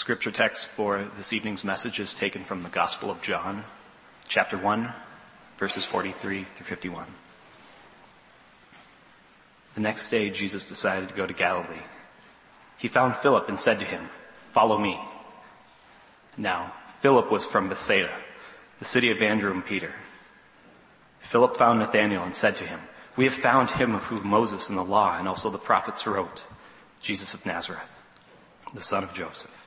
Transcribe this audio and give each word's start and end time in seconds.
scripture 0.00 0.30
text 0.30 0.70
for 0.70 1.04
this 1.18 1.30
evening's 1.30 1.62
message 1.62 2.00
is 2.00 2.14
taken 2.14 2.42
from 2.42 2.62
the 2.62 2.70
Gospel 2.70 3.10
of 3.10 3.20
John, 3.20 3.64
chapter 4.28 4.56
1, 4.56 4.94
verses 5.58 5.84
43 5.84 6.44
through 6.44 6.64
51. 6.64 7.04
The 9.74 9.80
next 9.82 10.08
day, 10.08 10.30
Jesus 10.30 10.66
decided 10.66 11.10
to 11.10 11.14
go 11.14 11.26
to 11.26 11.34
Galilee. 11.34 11.82
He 12.78 12.88
found 12.88 13.14
Philip 13.14 13.50
and 13.50 13.60
said 13.60 13.78
to 13.80 13.84
him, 13.84 14.08
Follow 14.52 14.78
me. 14.78 14.98
Now, 16.38 16.72
Philip 17.00 17.30
was 17.30 17.44
from 17.44 17.68
Bethsaida, 17.68 18.10
the 18.78 18.86
city 18.86 19.10
of 19.10 19.20
Andrew 19.20 19.52
and 19.52 19.62
Peter. 19.62 19.92
Philip 21.20 21.58
found 21.58 21.78
Nathanael 21.78 22.24
and 22.24 22.34
said 22.34 22.56
to 22.56 22.64
him, 22.64 22.80
We 23.18 23.26
have 23.26 23.34
found 23.34 23.72
him 23.72 23.94
of 23.94 24.04
whom 24.04 24.26
Moses 24.26 24.70
and 24.70 24.78
the 24.78 24.82
law 24.82 25.18
and 25.18 25.28
also 25.28 25.50
the 25.50 25.58
prophets 25.58 26.06
wrote, 26.06 26.42
Jesus 27.02 27.34
of 27.34 27.44
Nazareth, 27.44 28.00
the 28.72 28.80
son 28.80 29.04
of 29.04 29.12
Joseph. 29.12 29.66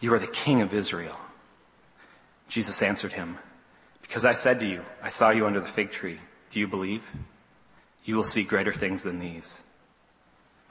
You 0.00 0.14
are 0.14 0.18
the 0.18 0.26
King 0.26 0.60
of 0.60 0.72
Israel. 0.72 1.16
Jesus 2.48 2.82
answered 2.82 3.12
him, 3.12 3.38
Because 4.02 4.24
I 4.24 4.32
said 4.32 4.60
to 4.60 4.66
you, 4.66 4.84
I 5.02 5.08
saw 5.08 5.30
you 5.30 5.46
under 5.46 5.60
the 5.60 5.68
fig 5.68 5.90
tree. 5.90 6.20
Do 6.50 6.60
you 6.60 6.68
believe? 6.68 7.10
You 8.04 8.16
will 8.16 8.24
see 8.24 8.42
greater 8.42 8.72
things 8.72 9.02
than 9.02 9.18
these. 9.18 9.60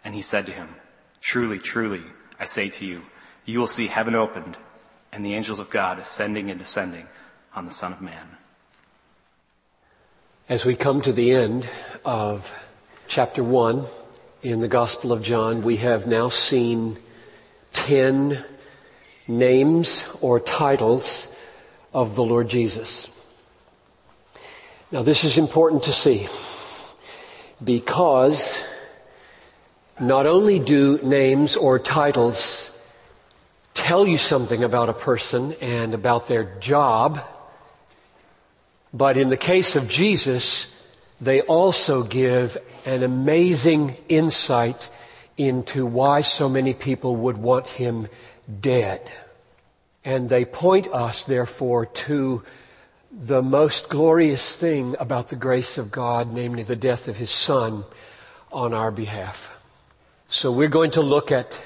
And 0.03 0.15
he 0.15 0.21
said 0.21 0.45
to 0.47 0.51
him, 0.51 0.75
Truly, 1.21 1.59
truly, 1.59 2.03
I 2.39 2.45
say 2.45 2.69
to 2.69 2.85
you, 2.85 3.03
you 3.45 3.59
will 3.59 3.67
see 3.67 3.87
heaven 3.87 4.15
opened 4.15 4.57
and 5.11 5.23
the 5.23 5.35
angels 5.35 5.59
of 5.59 5.69
God 5.69 5.99
ascending 5.99 6.49
and 6.49 6.59
descending 6.59 7.07
on 7.55 7.65
the 7.65 7.71
Son 7.71 7.93
of 7.93 8.01
Man. 8.01 8.37
As 10.49 10.65
we 10.65 10.75
come 10.75 11.01
to 11.01 11.11
the 11.11 11.31
end 11.31 11.67
of 12.05 12.55
chapter 13.07 13.43
one 13.43 13.85
in 14.41 14.59
the 14.59 14.67
Gospel 14.67 15.11
of 15.11 15.21
John, 15.21 15.61
we 15.61 15.77
have 15.77 16.07
now 16.07 16.29
seen 16.29 16.97
ten 17.73 18.45
names 19.27 20.05
or 20.21 20.39
titles 20.39 21.27
of 21.93 22.15
the 22.15 22.23
Lord 22.23 22.49
Jesus. 22.49 23.09
Now 24.91 25.03
this 25.03 25.23
is 25.23 25.37
important 25.37 25.83
to 25.83 25.91
see 25.91 26.27
because 27.63 28.63
not 29.99 30.25
only 30.25 30.59
do 30.59 30.99
names 31.01 31.55
or 31.55 31.79
titles 31.79 32.71
tell 33.73 34.07
you 34.07 34.17
something 34.17 34.63
about 34.63 34.89
a 34.89 34.93
person 34.93 35.53
and 35.61 35.93
about 35.93 36.27
their 36.27 36.43
job, 36.59 37.19
but 38.93 39.17
in 39.17 39.29
the 39.29 39.37
case 39.37 39.75
of 39.75 39.87
Jesus, 39.87 40.73
they 41.19 41.41
also 41.41 42.03
give 42.03 42.57
an 42.85 43.03
amazing 43.03 43.97
insight 44.07 44.89
into 45.35 45.85
why 45.85 46.21
so 46.21 46.47
many 46.47 46.73
people 46.73 47.15
would 47.15 47.37
want 47.37 47.67
him 47.67 48.07
dead. 48.61 49.09
And 50.05 50.29
they 50.29 50.45
point 50.45 50.87
us, 50.87 51.23
therefore, 51.25 51.85
to 51.85 52.43
the 53.11 53.41
most 53.41 53.89
glorious 53.89 54.55
thing 54.55 54.95
about 54.99 55.29
the 55.29 55.35
grace 55.35 55.77
of 55.77 55.91
God, 55.91 56.31
namely 56.31 56.63
the 56.63 56.75
death 56.75 57.07
of 57.07 57.17
His 57.17 57.31
Son 57.31 57.83
on 58.51 58.73
our 58.73 58.91
behalf. 58.91 59.53
So 60.29 60.51
we're 60.51 60.67
going 60.67 60.91
to 60.91 61.01
look 61.01 61.31
at 61.31 61.61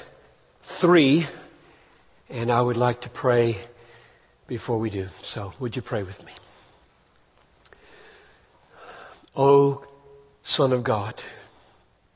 three, 0.62 1.28
and 2.30 2.52
I 2.52 2.62
would 2.62 2.78
like 2.78 3.02
to 3.02 3.10
pray 3.10 3.58
before 4.48 4.78
we 4.78 4.90
do. 4.90 5.10
So 5.22 5.54
would 5.60 5.76
you 5.76 5.82
pray 5.82 6.04
with 6.04 6.24
me? 6.26 6.32
O 9.36 9.86
Son 10.44 10.74
of 10.74 10.84
God, 10.84 11.22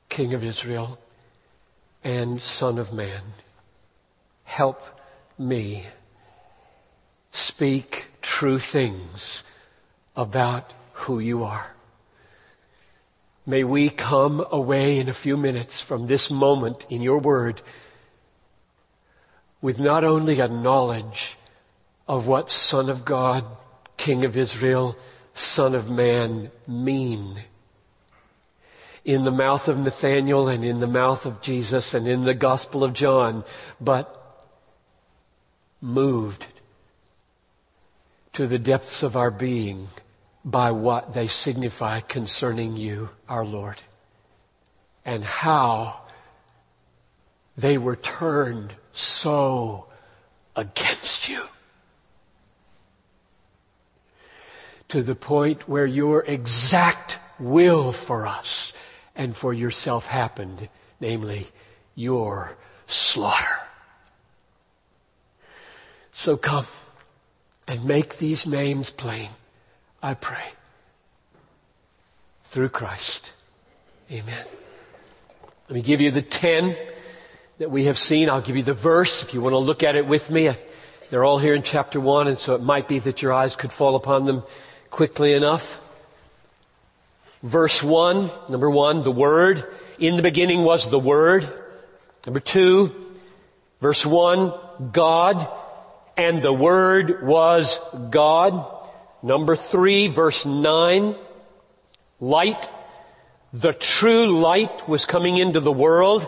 King 0.10 0.34
of 0.34 0.44
Israel, 0.44 1.00
and 2.04 2.42
Son 2.42 2.78
of 2.78 2.92
Man, 2.94 3.22
help 4.56 4.82
me 5.38 5.84
speak 7.32 8.08
true 8.22 8.58
things 8.58 9.44
about 10.16 10.74
who 10.94 11.20
you 11.20 11.44
are. 11.44 11.76
May 13.46 13.66
we 13.66 13.90
come 13.90 14.46
away 14.50 14.98
in 14.98 15.10
a 15.10 15.14
few 15.14 15.36
minutes 15.36 15.82
from 15.82 16.06
this 16.06 16.32
moment 16.32 16.86
in 16.90 17.02
your 17.02 17.20
word 17.20 17.62
with 19.62 19.78
not 19.78 20.06
only 20.06 20.40
a 20.40 20.48
knowledge 20.48 21.36
of 22.08 22.26
what 22.26 22.50
Son 22.50 22.90
of 22.90 23.04
God, 23.04 23.44
King 23.98 24.24
of 24.24 24.38
Israel, 24.38 24.96
Son 25.34 25.76
of 25.76 25.90
Man 25.90 26.50
mean, 26.66 27.40
in 29.04 29.26
the 29.26 29.32
mouth 29.32 29.68
of 29.68 29.78
Nathaniel 29.80 30.48
and 30.48 30.64
in 30.64 30.80
the 30.80 30.88
mouth 30.88 31.26
of 31.26 31.42
Jesus 31.42 31.94
and 31.94 32.08
in 32.08 32.24
the 32.24 32.34
Gospel 32.34 32.86
of 32.86 32.94
John, 32.94 33.44
but 33.82 34.22
moved 35.86 36.48
to 38.34 38.48
the 38.48 38.60
depths 38.60 39.04
of 39.04 39.16
our 39.16 39.32
being 39.32 39.88
by 40.44 40.72
what 40.72 41.14
they 41.14 41.28
signify 41.28 42.00
concerning 42.02 42.76
you, 42.76 43.10
our 43.30 43.46
Lord, 43.46 43.82
and 45.06 45.24
how 45.24 46.02
they 47.56 47.78
were 47.78 47.96
turned 47.96 48.76
so 48.92 49.88
against 50.56 51.30
you. 51.30 51.46
To 54.90 55.02
the 55.02 55.16
point 55.16 55.68
where 55.68 55.86
your 55.86 56.24
exact 56.26 57.20
will 57.40 57.92
for 57.92 58.28
us 58.28 58.74
and 59.16 59.36
for 59.36 59.54
yourself 59.54 60.08
happened, 60.08 60.70
namely 61.00 61.48
your 61.96 62.58
slaughter. 62.86 63.55
So 66.18 66.38
come 66.38 66.66
and 67.68 67.84
make 67.84 68.18
these 68.18 68.48
names 68.48 68.90
plain, 68.90 69.30
I 70.02 70.14
pray. 70.14 70.54
Through 72.46 72.70
Christ. 72.70 73.34
Amen. 74.10 74.46
Let 75.68 75.76
me 75.76 75.82
give 75.82 76.00
you 76.00 76.12
the 76.12 76.22
ten 76.22 76.78
that 77.58 77.70
we 77.70 77.84
have 77.86 77.98
seen. 77.98 78.30
I'll 78.30 78.40
give 78.40 78.56
you 78.56 78.64
the 78.64 78.74
verse 78.74 79.24
if 79.24 79.34
you 79.34 79.42
want 79.42 79.54
to 79.54 79.58
look 79.58 79.84
at 79.84 79.98
it 79.98 80.08
with 80.08 80.32
me. 80.32 80.50
They're 81.10 81.26
all 81.26 81.38
here 81.38 81.54
in 81.54 81.64
chapter 81.64 82.00
one, 82.00 82.30
and 82.30 82.40
so 82.40 82.56
it 82.56 82.64
might 82.64 82.88
be 82.88 82.98
that 83.00 83.22
your 83.22 83.34
eyes 83.34 83.58
could 83.58 83.74
fall 83.74 83.98
upon 83.98 84.26
them 84.26 84.44
quickly 84.90 85.34
enough. 85.34 85.82
Verse 87.44 87.84
one, 87.84 88.32
number 88.48 88.70
one, 88.70 89.04
the 89.04 89.12
Word. 89.12 89.66
In 90.00 90.16
the 90.16 90.24
beginning 90.24 90.64
was 90.64 90.90
the 90.90 90.98
Word. 90.98 91.46
Number 92.26 92.40
two, 92.40 92.96
verse 93.82 94.06
one, 94.06 94.54
God 94.94 95.46
and 96.18 96.42
the 96.42 96.54
Word 96.54 97.24
was 97.24 97.80
God. 98.10 98.66
Number 99.22 99.56
three, 99.56 100.08
verse 100.08 100.46
nine, 100.46 101.16
light. 102.20 102.70
The 103.54 103.74
true 103.74 104.40
light 104.42 104.88
was 104.88 105.06
coming 105.06 105.38
into 105.38 105.60
the 105.60 105.72
world. 105.72 106.28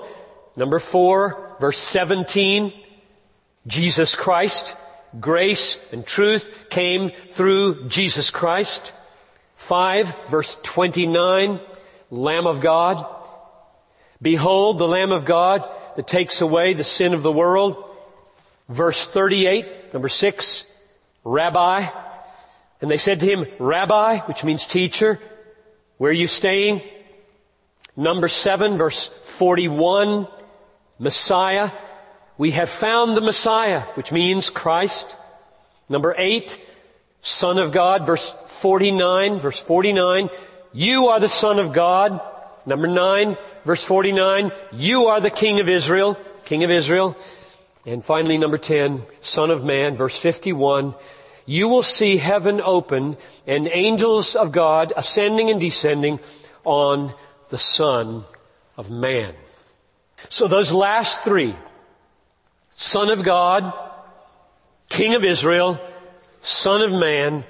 Number 0.55 0.79
four, 0.79 1.55
verse 1.59 1.77
17, 1.77 2.73
Jesus 3.67 4.16
Christ. 4.16 4.75
Grace 5.19 5.79
and 5.91 6.05
truth 6.05 6.69
came 6.69 7.11
through 7.29 7.87
Jesus 7.87 8.29
Christ. 8.29 8.93
Five, 9.55 10.16
verse 10.28 10.57
29, 10.63 11.59
Lamb 12.11 12.47
of 12.47 12.61
God. 12.61 13.05
Behold 14.22 14.79
the 14.79 14.87
Lamb 14.87 15.11
of 15.11 15.25
God 15.25 15.69
that 15.95 16.07
takes 16.07 16.41
away 16.41 16.73
the 16.73 16.83
sin 16.83 17.13
of 17.13 17.23
the 17.23 17.31
world. 17.31 17.83
Verse 18.69 19.07
38, 19.07 19.67
number 19.93 20.09
6, 20.09 20.66
Rabbi. 21.23 21.87
And 22.81 22.91
they 22.91 22.97
said 22.97 23.19
to 23.22 23.25
him, 23.25 23.45
Rabbi, 23.59 24.19
which 24.19 24.43
means 24.43 24.66
teacher, 24.66 25.19
where 25.97 26.11
are 26.11 26.13
you 26.13 26.28
staying? 26.28 26.81
Number 27.95 28.28
7, 28.28 28.78
verse 28.78 29.07
41, 29.07 30.28
Messiah. 30.99 31.72
We 32.37 32.51
have 32.51 32.69
found 32.69 33.17
the 33.17 33.22
Messiah, 33.22 33.81
which 33.95 34.11
means 34.11 34.51
Christ. 34.51 35.17
Number 35.90 36.13
8, 36.16 36.61
Son 37.22 37.57
of 37.57 37.72
God, 37.72 38.05
verse 38.05 38.33
49, 38.45 39.40
verse 39.40 39.59
49, 39.61 40.29
you 40.73 41.07
are 41.07 41.19
the 41.19 41.28
Son 41.28 41.59
of 41.59 41.73
God. 41.73 42.22
Number 42.67 42.87
9, 42.87 43.37
verse 43.66 43.83
49, 43.83 44.51
you 44.73 45.05
are 45.05 45.19
the 45.19 45.31
King 45.31 45.59
of 45.59 45.67
Israel, 45.67 46.16
King 46.45 46.63
of 46.63 46.69
Israel. 46.69 47.17
And 47.87 48.03
finally, 48.03 48.37
number 48.37 48.57
10, 48.57 49.03
Son 49.22 49.49
of 49.49 49.63
Man, 49.63 49.95
verse 49.95 50.19
51, 50.19 50.93
you 51.45 51.69
will 51.69 51.84
see 51.84 52.17
heaven 52.17 52.59
open 52.59 53.16
and 53.47 53.69
angels 53.69 54.35
of 54.35 54.51
God 54.51 54.91
ascending 54.97 55.49
and 55.49 55.61
descending 55.61 56.19
on 56.66 57.13
the 57.47 57.57
Son 57.57 58.25
of 58.75 58.89
Man. 58.89 59.34
So 60.28 60.49
those 60.49 60.73
last 60.73 61.23
three, 61.23 61.55
Son 62.75 63.09
of 63.09 63.23
God, 63.23 63.72
King 64.90 65.16
of 65.16 65.23
Israel, 65.23 65.79
Son 66.41 66.81
of 66.81 66.91
Man, 66.91 67.45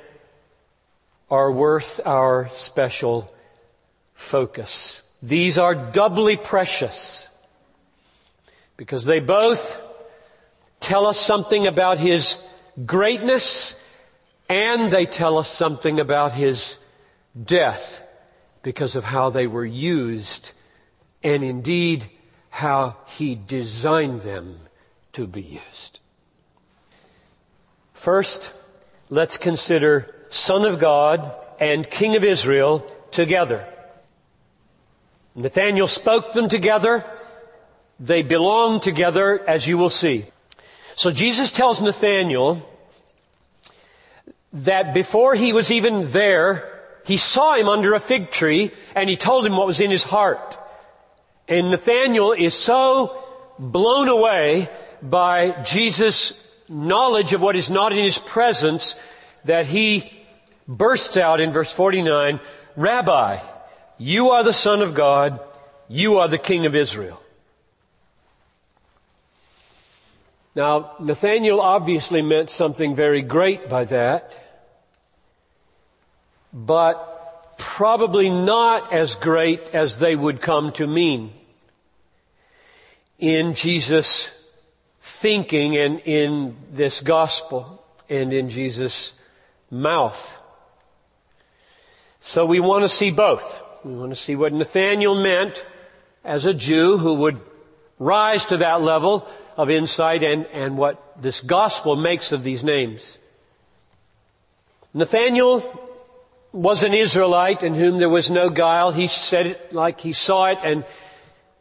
are 1.32 1.52
worth 1.52 2.00
our 2.06 2.50
special 2.54 3.34
focus. 4.14 5.02
These 5.24 5.58
are 5.58 5.74
doubly 5.74 6.38
precious 6.38 7.28
because 8.78 9.04
they 9.04 9.20
both 9.20 9.82
tell 10.80 11.06
us 11.06 11.20
something 11.20 11.68
about 11.68 12.00
His 12.00 12.38
greatness 12.86 13.76
and 14.50 14.92
they 14.92 15.06
tell 15.06 15.38
us 15.38 15.50
something 15.50 16.00
about 16.00 16.34
His 16.34 16.80
death 17.42 18.02
because 18.64 18.96
of 18.96 19.04
how 19.04 19.30
they 19.30 19.48
were 19.48 19.66
used 19.66 20.52
and 21.24 21.44
indeed 21.44 22.10
how 22.50 22.98
He 23.08 23.36
designed 23.36 24.22
them 24.22 24.60
to 25.14 25.28
be 25.28 25.42
used. 25.42 26.00
First, 27.94 28.54
let's 29.10 29.38
consider 29.38 30.14
Son 30.30 30.66
of 30.66 30.80
God 30.80 31.32
and 31.60 31.90
King 31.90 32.16
of 32.16 32.24
Israel 32.24 32.86
together. 33.12 33.68
Nathaniel 35.36 35.88
spoke 35.88 36.34
them 36.34 36.50
together. 36.50 37.04
They 38.00 38.22
belong 38.22 38.80
together, 38.80 39.44
as 39.48 39.68
you 39.68 39.78
will 39.78 39.90
see. 39.90 40.26
So 40.98 41.12
Jesus 41.12 41.52
tells 41.52 41.80
Nathaniel 41.80 42.68
that 44.52 44.96
before 44.96 45.36
he 45.36 45.54
was 45.54 45.70
even 45.70 46.10
there, 46.10 46.82
he 47.06 47.18
saw 47.18 47.54
him 47.54 47.70
under 47.70 47.94
a 47.94 48.00
fig 48.00 48.32
tree 48.32 48.72
and 48.96 49.08
he 49.08 49.16
told 49.16 49.46
him 49.46 49.56
what 49.56 49.68
was 49.68 49.80
in 49.80 49.92
his 49.92 50.04
heart. 50.04 50.58
And 51.48 51.70
Nathaniel 51.70 52.32
is 52.32 52.56
so 52.56 53.24
blown 53.60 54.10
away 54.10 54.70
by 55.04 55.52
Jesus' 55.64 56.34
knowledge 56.68 57.32
of 57.32 57.44
what 57.44 57.56
is 57.56 57.70
not 57.70 57.92
in 57.92 58.00
his 58.00 58.18
presence 58.18 58.96
that 59.46 59.68
he 59.68 60.12
bursts 60.68 61.16
out 61.16 61.40
in 61.40 61.52
verse 61.52 61.72
49, 61.72 62.40
Rabbi, 62.76 63.38
you 64.00 64.32
are 64.32 64.44
the 64.44 64.52
Son 64.52 64.82
of 64.82 64.96
God. 64.96 65.40
You 65.88 66.18
are 66.18 66.28
the 66.28 66.40
King 66.40 66.66
of 66.66 66.74
Israel. 66.74 67.22
Now, 70.58 70.94
Nathaniel 71.00 71.62
obviously 71.62 72.24
meant 72.24 72.50
something 72.50 72.96
very 72.96 73.22
great 73.22 73.70
by 73.70 73.86
that, 73.86 74.36
but 76.52 77.60
probably 77.60 78.32
not 78.32 78.92
as 78.92 79.14
great 79.14 79.62
as 79.76 80.00
they 80.00 80.16
would 80.16 80.42
come 80.42 80.72
to 80.72 80.88
mean 80.88 81.32
in 83.20 83.54
Jesus' 83.54 84.34
thinking 85.00 85.78
and 85.78 86.00
in 86.00 86.56
this 86.72 87.02
gospel 87.02 87.86
and 88.10 88.34
in 88.34 88.50
Jesus' 88.50 89.14
mouth. 89.70 90.36
So 92.20 92.48
we 92.48 92.60
want 92.60 92.84
to 92.84 92.90
see 92.90 93.12
both. 93.12 93.62
We 93.86 93.94
want 93.94 94.10
to 94.10 94.16
see 94.16 94.36
what 94.36 94.54
Nathaniel 94.54 95.22
meant 95.22 95.64
as 96.24 96.48
a 96.48 96.54
Jew 96.56 96.98
who 96.98 97.14
would 97.14 97.40
rise 98.00 98.46
to 98.46 98.58
that 98.58 98.82
level 98.82 99.30
of 99.58 99.70
insight 99.70 100.24
and, 100.24 100.46
and 100.48 100.78
what 100.78 101.22
this 101.22 101.42
gospel 101.42 101.96
makes 101.96 102.32
of 102.32 102.44
these 102.44 102.64
names. 102.64 103.18
Nathaniel 104.94 105.62
was 106.54 106.84
an 106.84 106.94
Israelite 106.94 107.64
in 107.64 107.76
whom 107.76 107.98
there 107.98 108.10
was 108.10 108.32
no 108.32 108.50
guile. 108.50 108.92
He 108.92 109.08
said 109.08 109.48
it 109.48 109.74
like 109.74 110.00
he 110.00 110.14
saw 110.14 110.46
it 110.46 110.60
and 110.64 110.86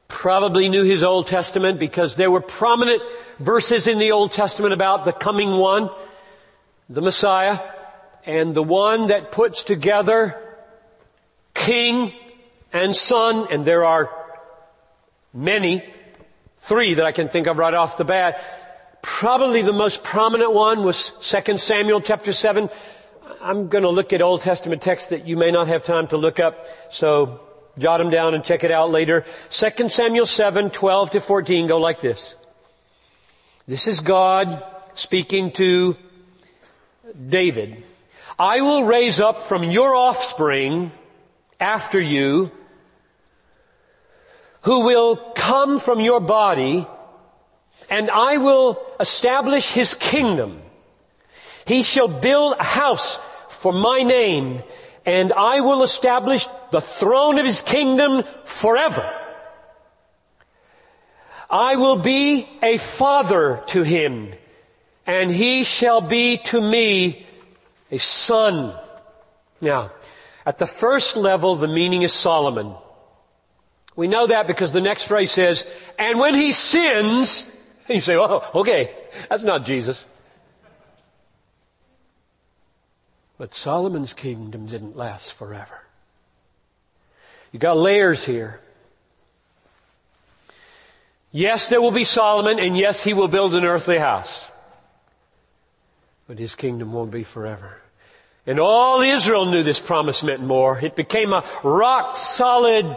probably 0.08 0.68
knew 0.68 0.84
his 0.84 1.02
Old 1.02 1.26
Testament 1.26 1.80
because 1.80 2.16
there 2.16 2.30
were 2.30 2.40
prominent 2.40 3.02
verses 3.38 3.86
in 3.86 3.98
the 3.98 4.12
Old 4.12 4.30
Testament 4.30 4.72
about 4.72 5.04
the 5.04 5.12
coming 5.12 5.56
one, 5.56 5.90
the 6.88 7.02
Messiah, 7.02 7.58
and 8.24 8.54
the 8.54 8.62
one 8.62 9.08
that 9.08 9.32
puts 9.32 9.64
together 9.64 10.40
king 11.54 12.12
and 12.72 12.94
son, 12.94 13.48
and 13.50 13.64
there 13.64 13.84
are 13.84 14.10
many, 15.32 15.82
three 16.56 16.94
that 16.94 17.06
I 17.06 17.12
can 17.12 17.28
think 17.28 17.46
of 17.46 17.58
right 17.58 17.74
off 17.74 17.96
the 17.96 18.04
bat. 18.04 18.42
Probably 19.02 19.62
the 19.62 19.72
most 19.72 20.02
prominent 20.02 20.52
one 20.52 20.82
was 20.82 21.12
2 21.20 21.58
Samuel 21.58 22.00
chapter 22.00 22.32
7. 22.32 22.68
I'm 23.40 23.68
going 23.68 23.82
to 23.82 23.90
look 23.90 24.12
at 24.12 24.22
Old 24.22 24.42
Testament 24.42 24.82
texts 24.82 25.10
that 25.10 25.26
you 25.26 25.36
may 25.36 25.50
not 25.50 25.68
have 25.68 25.84
time 25.84 26.08
to 26.08 26.16
look 26.16 26.40
up, 26.40 26.66
so 26.90 27.40
jot 27.78 27.98
them 27.98 28.10
down 28.10 28.34
and 28.34 28.44
check 28.44 28.64
it 28.64 28.70
out 28.70 28.90
later. 28.90 29.24
2 29.50 29.88
Samuel 29.88 30.26
7, 30.26 30.70
12 30.70 31.10
to 31.12 31.20
14 31.20 31.66
go 31.66 31.78
like 31.78 32.00
this. 32.00 32.34
This 33.66 33.86
is 33.86 34.00
God 34.00 34.64
speaking 34.94 35.52
to 35.52 35.96
David. 37.28 37.82
I 38.38 38.60
will 38.60 38.84
raise 38.84 39.20
up 39.20 39.42
from 39.42 39.64
your 39.64 39.94
offspring 39.94 40.90
after 41.60 42.00
you 42.00 42.50
who 44.66 44.80
will 44.80 45.14
come 45.14 45.78
from 45.78 46.00
your 46.00 46.18
body 46.18 46.84
and 47.88 48.10
I 48.10 48.38
will 48.38 48.82
establish 48.98 49.70
his 49.70 49.94
kingdom. 49.94 50.60
He 51.68 51.84
shall 51.84 52.08
build 52.08 52.56
a 52.58 52.64
house 52.64 53.20
for 53.48 53.72
my 53.72 54.02
name 54.02 54.64
and 55.04 55.32
I 55.32 55.60
will 55.60 55.84
establish 55.84 56.48
the 56.72 56.80
throne 56.80 57.38
of 57.38 57.46
his 57.46 57.62
kingdom 57.62 58.24
forever. 58.42 59.08
I 61.48 61.76
will 61.76 61.98
be 61.98 62.48
a 62.60 62.76
father 62.78 63.62
to 63.68 63.84
him 63.84 64.32
and 65.06 65.30
he 65.30 65.62
shall 65.62 66.00
be 66.00 66.38
to 66.50 66.60
me 66.60 67.24
a 67.92 67.98
son. 67.98 68.74
Now, 69.60 69.92
at 70.44 70.58
the 70.58 70.66
first 70.66 71.16
level, 71.16 71.54
the 71.54 71.68
meaning 71.68 72.02
is 72.02 72.12
Solomon. 72.12 72.74
We 73.96 74.08
know 74.08 74.26
that 74.26 74.46
because 74.46 74.72
the 74.72 74.80
next 74.82 75.04
phrase 75.04 75.32
says, 75.32 75.66
and 75.98 76.20
when 76.20 76.34
he 76.34 76.52
sins, 76.52 77.50
you 77.88 78.02
say, 78.02 78.16
oh, 78.16 78.48
okay, 78.54 78.94
that's 79.28 79.42
not 79.42 79.64
Jesus. 79.64 80.04
But 83.38 83.54
Solomon's 83.54 84.12
kingdom 84.12 84.66
didn't 84.66 84.96
last 84.96 85.32
forever. 85.32 85.82
You 87.52 87.58
got 87.58 87.76
layers 87.78 88.24
here. 88.24 88.60
Yes, 91.32 91.68
there 91.68 91.82
will 91.82 91.90
be 91.90 92.04
Solomon, 92.04 92.58
and 92.58 92.76
yes, 92.76 93.02
he 93.02 93.12
will 93.12 93.28
build 93.28 93.54
an 93.54 93.64
earthly 93.64 93.98
house. 93.98 94.50
But 96.26 96.38
his 96.38 96.54
kingdom 96.54 96.92
won't 96.92 97.10
be 97.10 97.24
forever. 97.24 97.78
And 98.46 98.58
all 98.58 99.00
Israel 99.00 99.44
knew 99.46 99.62
this 99.62 99.80
promise 99.80 100.22
meant 100.22 100.42
more. 100.42 100.78
It 100.78 100.96
became 100.96 101.32
a 101.32 101.44
rock 101.62 102.16
solid 102.16 102.96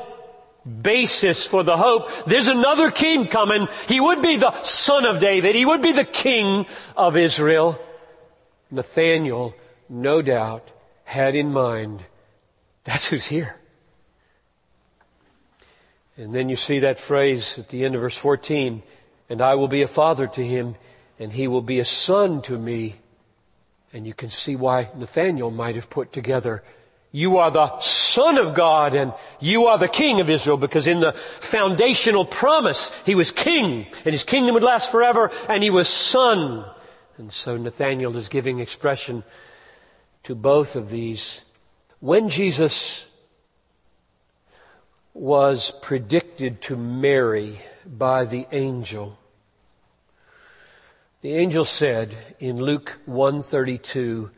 basis 0.81 1.47
for 1.47 1.63
the 1.63 1.77
hope. 1.77 2.09
There's 2.25 2.47
another 2.47 2.91
king 2.91 3.27
coming. 3.27 3.67
He 3.87 3.99
would 3.99 4.21
be 4.21 4.37
the 4.37 4.61
son 4.63 5.05
of 5.05 5.19
David. 5.19 5.55
He 5.55 5.65
would 5.65 5.81
be 5.81 5.91
the 5.91 6.05
king 6.05 6.65
of 6.95 7.17
Israel. 7.17 7.79
Nathaniel, 8.71 9.55
no 9.89 10.21
doubt, 10.21 10.71
had 11.03 11.33
in 11.33 11.51
mind, 11.51 12.03
that's 12.83 13.07
who's 13.07 13.25
here. 13.25 13.55
And 16.17 16.35
then 16.35 16.49
you 16.49 16.55
see 16.55 16.79
that 16.79 16.99
phrase 16.99 17.57
at 17.57 17.69
the 17.69 17.85
end 17.85 17.95
of 17.95 18.01
verse 18.01 18.17
14, 18.17 18.83
and 19.29 19.41
I 19.41 19.55
will 19.55 19.69
be 19.69 19.81
a 19.81 19.87
father 19.87 20.27
to 20.27 20.45
him, 20.45 20.75
and 21.17 21.31
he 21.31 21.47
will 21.47 21.61
be 21.61 21.79
a 21.79 21.85
son 21.85 22.41
to 22.43 22.57
me. 22.57 22.97
And 23.93 24.05
you 24.05 24.13
can 24.13 24.29
see 24.29 24.55
why 24.55 24.89
Nathaniel 24.95 25.49
might 25.49 25.75
have 25.75 25.89
put 25.89 26.11
together, 26.11 26.63
you 27.11 27.37
are 27.37 27.49
the 27.49 27.79
son 27.79 28.37
of 28.37 28.53
God 28.53 28.93
and 28.93 29.13
you 29.39 29.65
are 29.65 29.77
the 29.77 29.87
king 29.87 30.21
of 30.21 30.29
Israel 30.29 30.57
because 30.57 30.85
in 30.85 30.99
the 30.99 31.13
foundational 31.13 32.25
promise, 32.25 32.91
he 33.05 33.15
was 33.15 33.31
king 33.31 33.87
and 34.05 34.13
his 34.13 34.23
kingdom 34.23 34.53
would 34.53 34.63
last 34.63 34.91
forever 34.91 35.31
and 35.47 35.63
he 35.63 35.69
was 35.69 35.87
son. 35.89 36.65
And 37.17 37.33
so 37.33 37.57
Nathaniel 37.57 38.15
is 38.15 38.29
giving 38.29 38.59
expression 38.59 39.23
to 40.23 40.35
both 40.35 40.75
of 40.75 40.89
these. 40.89 41.41
When 41.99 42.29
Jesus 42.29 43.07
was 45.13 45.71
predicted 45.81 46.61
to 46.61 46.77
Mary 46.77 47.59
by 47.85 48.25
the 48.25 48.47
angel, 48.51 49.17
the 51.21 51.33
angel 51.33 51.65
said 51.65 52.15
in 52.39 52.57
Luke 52.57 52.99
132, 53.05 54.31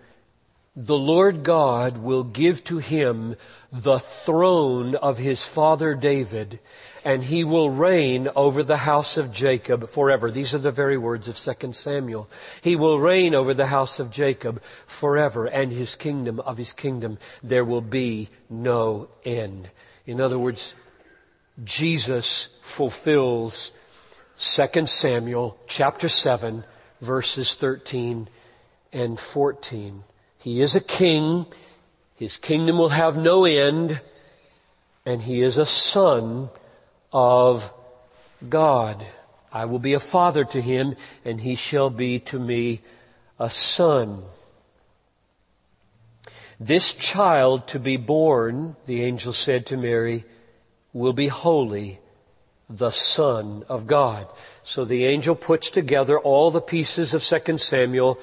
the 0.76 0.98
Lord 0.98 1.44
God 1.44 1.98
will 1.98 2.24
give 2.24 2.64
to 2.66 2.78
him 2.78 3.36
the 3.72 4.00
throne 4.00 4.96
of 4.96 5.18
his 5.18 5.46
father 5.46 5.94
David, 5.96 6.60
and 7.04 7.24
he 7.24 7.44
will 7.44 7.70
reign 7.70 8.30
over 8.36 8.64
the 8.64 8.78
house 8.78 9.18
of 9.18 9.34
Jacob 9.34 9.90
forever. 9.90 10.32
These 10.32 10.54
are 10.54 10.60
the 10.60 10.72
very 10.72 10.98
words 10.98 11.28
of 11.28 11.38
2 11.38 11.74
Samuel. 11.74 12.30
He 12.62 12.76
will 12.78 13.00
reign 13.00 13.36
over 13.36 13.54
the 13.54 13.68
house 13.68 14.00
of 14.00 14.12
Jacob 14.12 14.62
forever, 14.86 15.46
and 15.46 15.74
his 15.74 15.96
kingdom, 15.96 16.40
of 16.40 16.58
his 16.58 16.72
kingdom, 16.72 17.18
there 17.44 17.66
will 17.66 17.82
be 17.82 18.30
no 18.50 19.10
end. 19.26 19.70
In 20.06 20.22
other 20.22 20.40
words, 20.40 20.74
Jesus 21.64 22.50
fulfills 22.62 23.72
2 24.38 24.86
Samuel 24.86 25.58
chapter 25.68 26.08
7 26.08 26.64
verses 27.02 27.56
13 27.56 28.30
and 28.94 29.20
14. 29.20 30.04
He 30.42 30.62
is 30.62 30.76
a 30.76 30.82
king. 30.82 31.46
His 32.16 32.38
kingdom 32.38 32.78
will 32.78 32.90
have 32.90 33.16
no 33.16 33.46
end. 33.46 34.02
And 35.06 35.22
he 35.22 35.42
is 35.42 35.58
a 35.58 35.66
son 35.66 36.50
of 37.14 37.72
God. 38.48 39.06
I 39.54 39.66
will 39.66 39.80
be 39.80 39.94
a 39.94 40.00
father 40.00 40.44
to 40.46 40.62
him 40.62 40.96
and 41.26 41.42
he 41.42 41.56
shall 41.56 41.90
be 41.90 42.20
to 42.20 42.40
me 42.40 42.82
a 43.40 43.50
son. 43.50 44.24
This 46.60 46.94
child 46.94 47.68
to 47.70 47.80
be 47.80 47.98
born, 47.98 48.76
the 48.86 49.02
angel 49.04 49.34
said 49.34 49.66
to 49.68 49.78
Mary, 49.78 50.26
will 50.94 51.14
be 51.14 51.28
holy, 51.28 52.00
the 52.70 52.92
son 52.92 53.64
of 53.68 53.88
God. 53.88 54.28
So 54.64 54.86
the 54.86 55.06
angel 55.06 55.36
puts 55.36 55.70
together 55.70 56.20
all 56.20 56.52
the 56.52 56.62
pieces 56.62 57.14
of 57.14 57.24
2 57.24 57.58
Samuel. 57.58 58.20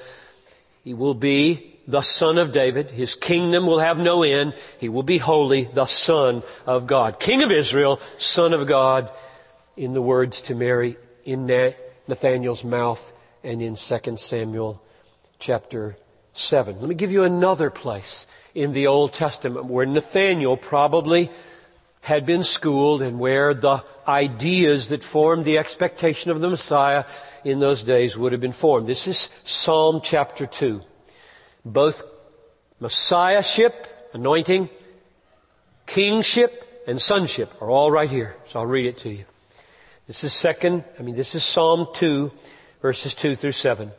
He 0.83 0.93
will 0.93 1.13
be 1.13 1.68
the 1.89 2.01
son 2.01 2.37
of 2.37 2.51
David. 2.51 2.91
His 2.91 3.15
kingdom 3.15 3.65
will 3.65 3.79
have 3.79 3.97
no 3.97 4.21
end. 4.21 4.53
He 4.77 4.89
will 4.89 5.03
be 5.03 5.17
holy, 5.17 5.63
the 5.63 5.87
son 5.87 6.43
of 6.67 6.85
God. 6.85 7.19
King 7.19 7.41
of 7.41 7.51
Israel, 7.51 7.99
son 8.19 8.53
of 8.53 8.67
God, 8.67 9.11
in 9.75 9.93
the 9.93 10.01
words 10.01 10.41
to 10.41 10.55
Mary 10.55 10.97
in 11.25 11.47
Nathaniel's 12.07 12.63
mouth 12.63 13.11
and 13.43 13.61
in 13.61 13.75
2 13.75 14.17
Samuel 14.17 14.83
chapter 15.39 15.97
7. 16.33 16.79
Let 16.79 16.87
me 16.87 16.93
give 16.93 17.11
you 17.11 17.23
another 17.23 17.71
place 17.71 18.27
in 18.53 18.71
the 18.71 18.85
Old 18.85 19.13
Testament 19.13 19.65
where 19.65 19.87
Nathaniel 19.87 20.57
probably 20.57 21.31
had 22.01 22.23
been 22.23 22.43
schooled 22.43 23.01
and 23.01 23.19
where 23.19 23.55
the 23.55 23.83
ideas 24.07 24.89
that 24.89 25.03
formed 25.03 25.43
the 25.43 25.57
expectation 25.57 26.29
of 26.29 26.39
the 26.39 26.49
Messiah 26.49 27.05
in 27.43 27.59
those 27.59 27.81
days 27.81 28.15
would 28.15 28.31
have 28.31 28.41
been 28.41 28.51
formed. 28.51 28.85
This 28.85 29.07
is 29.07 29.29
Psalm 29.43 30.01
chapter 30.03 30.45
2. 30.45 30.83
Both 31.65 32.03
Messiahship, 32.79 34.09
anointing, 34.13 34.69
kingship, 35.85 36.83
and 36.87 37.01
sonship 37.01 37.51
are 37.61 37.69
all 37.69 37.91
right 37.91 38.09
here. 38.09 38.35
So 38.45 38.59
I'll 38.59 38.65
read 38.65 38.85
it 38.85 38.97
to 38.99 39.09
you. 39.09 39.25
This 40.07 40.23
is 40.23 40.33
second, 40.33 40.83
I 40.97 41.03
mean, 41.03 41.15
this 41.15 41.35
is 41.35 41.43
Psalm 41.43 41.87
2, 41.93 42.31
verses 42.81 43.13
2 43.13 43.35
through 43.35 43.51
7. 43.51 43.91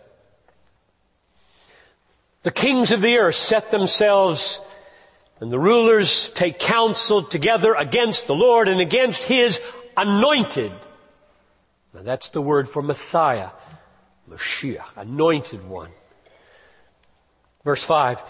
The 2.42 2.50
kings 2.50 2.90
of 2.90 3.02
the 3.02 3.18
earth 3.18 3.34
set 3.34 3.70
themselves 3.70 4.60
and 5.40 5.52
the 5.52 5.58
rulers 5.58 6.30
take 6.30 6.58
counsel 6.58 7.22
together 7.22 7.74
against 7.74 8.26
the 8.26 8.34
Lord 8.34 8.68
and 8.68 8.80
against 8.80 9.22
His 9.24 9.60
anointed. 9.96 10.72
Now 11.94 12.02
that's 12.02 12.30
the 12.30 12.42
word 12.42 12.68
for 12.68 12.82
Messiah. 12.82 13.50
Mashiach, 14.28 14.96
anointed 14.96 15.66
one. 15.68 15.90
Verse 17.64 17.82
5. 17.84 18.22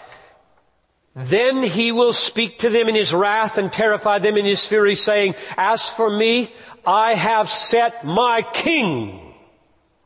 Then 1.13 1.63
he 1.63 1.91
will 1.91 2.13
speak 2.13 2.59
to 2.59 2.69
them 2.69 2.87
in 2.87 2.95
his 2.95 3.13
wrath 3.13 3.57
and 3.57 3.71
terrify 3.71 4.19
them 4.19 4.37
in 4.37 4.45
his 4.45 4.65
fury, 4.65 4.95
saying, 4.95 5.35
As 5.57 5.89
for 5.89 6.09
me, 6.09 6.53
I 6.85 7.15
have 7.15 7.49
set 7.49 8.05
my 8.05 8.41
king. 8.53 9.33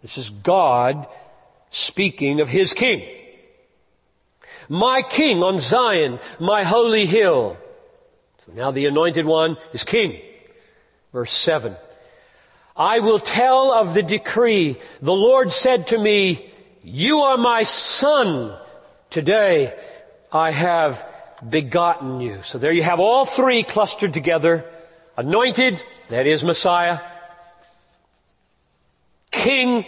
This 0.01 0.17
is 0.17 0.29
God 0.29 1.07
speaking 1.69 2.41
of 2.41 2.49
his 2.49 2.73
king 2.73 3.03
my 4.69 5.01
king 5.01 5.43
on 5.43 5.59
Zion, 5.59 6.19
my 6.39 6.63
holy 6.63 7.05
hill. 7.05 7.57
So 8.45 8.53
now 8.53 8.71
the 8.71 8.85
anointed 8.85 9.25
one 9.25 9.57
is 9.73 9.83
king. 9.83 10.21
Verse 11.11 11.31
7. 11.31 11.75
I 12.75 12.99
will 12.99 13.19
tell 13.19 13.71
of 13.71 13.93
the 13.93 14.03
decree. 14.03 14.77
The 15.01 15.13
Lord 15.13 15.51
said 15.51 15.87
to 15.87 15.97
me, 15.97 16.51
you 16.83 17.19
are 17.19 17.37
my 17.37 17.63
son. 17.63 18.57
Today 19.09 19.77
I 20.31 20.51
have 20.51 21.07
begotten 21.47 22.21
you. 22.21 22.41
So 22.43 22.57
there 22.57 22.71
you 22.71 22.83
have 22.83 22.99
all 22.99 23.25
three 23.25 23.63
clustered 23.63 24.13
together. 24.13 24.65
Anointed, 25.17 25.83
that 26.09 26.27
is 26.27 26.43
Messiah. 26.43 26.99
King, 29.31 29.85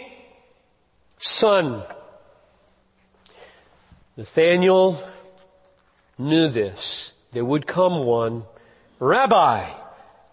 son. 1.18 1.82
Nathaniel 4.16 5.02
knew 6.16 6.48
this. 6.48 7.12
There 7.32 7.44
would 7.44 7.66
come 7.66 8.04
one. 8.04 8.44
Rabbi, 8.98 9.68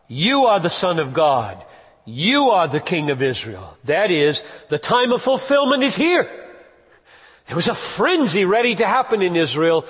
you 0.08 0.46
are 0.46 0.60
the 0.60 0.70
Son 0.70 1.00
of 1.00 1.13
God. 1.13 1.63
You 2.06 2.50
are 2.51 2.68
the 2.68 2.80
King 2.80 3.10
of 3.12 3.22
Israel. 3.22 3.77
That 3.84 4.12
is, 4.12 4.44
the 4.70 4.80
time 4.80 5.12
of 5.12 5.22
fulfillment 5.22 5.84
is 5.84 5.96
here. 5.96 6.30
There 7.48 7.56
was 7.56 7.68
a 7.68 7.75
frenzy 7.75 8.46
ready 8.46 8.75
to 8.75 8.88
happen 8.88 9.22
in 9.22 9.36
Israel 9.36 9.86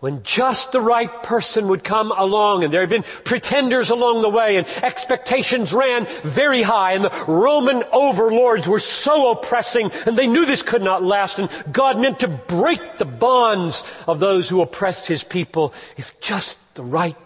when 0.00 0.22
just 0.22 0.72
the 0.72 0.80
right 0.80 1.22
person 1.22 1.68
would 1.68 1.84
come 1.84 2.10
along 2.10 2.64
and 2.64 2.72
there 2.72 2.80
had 2.80 2.90
been 2.90 3.04
pretenders 3.24 3.90
along 3.90 4.22
the 4.22 4.30
way 4.30 4.56
and 4.56 4.66
expectations 4.82 5.72
ran 5.72 6.06
very 6.22 6.62
high 6.62 6.94
and 6.94 7.04
the 7.04 7.24
Roman 7.28 7.84
overlords 7.92 8.66
were 8.66 8.80
so 8.80 9.30
oppressing 9.30 9.92
and 10.06 10.16
they 10.16 10.26
knew 10.26 10.46
this 10.46 10.62
could 10.62 10.82
not 10.82 11.02
last 11.02 11.38
and 11.38 11.50
God 11.70 11.98
meant 12.00 12.20
to 12.20 12.28
break 12.28 12.98
the 12.98 13.04
bonds 13.04 13.84
of 14.08 14.20
those 14.20 14.48
who 14.48 14.62
oppressed 14.62 15.06
his 15.06 15.22
people 15.22 15.74
if 15.98 16.18
just 16.20 16.58
the 16.74 16.82
right 16.82 17.16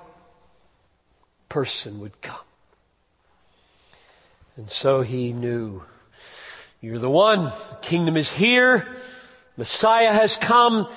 person 1.49 2.01
would 2.01 2.21
come. 2.21 2.37
And 4.57 4.71
so 4.71 5.03
he 5.03 5.33
knew, 5.33 5.83
you're 6.81 6.99
the 6.99 7.11
one, 7.11 7.45
the 7.45 7.79
kingdom 7.83 8.17
is 8.17 8.33
here, 8.33 8.87
Messiah 9.57 10.13
has 10.13 10.37
come, 10.37 10.89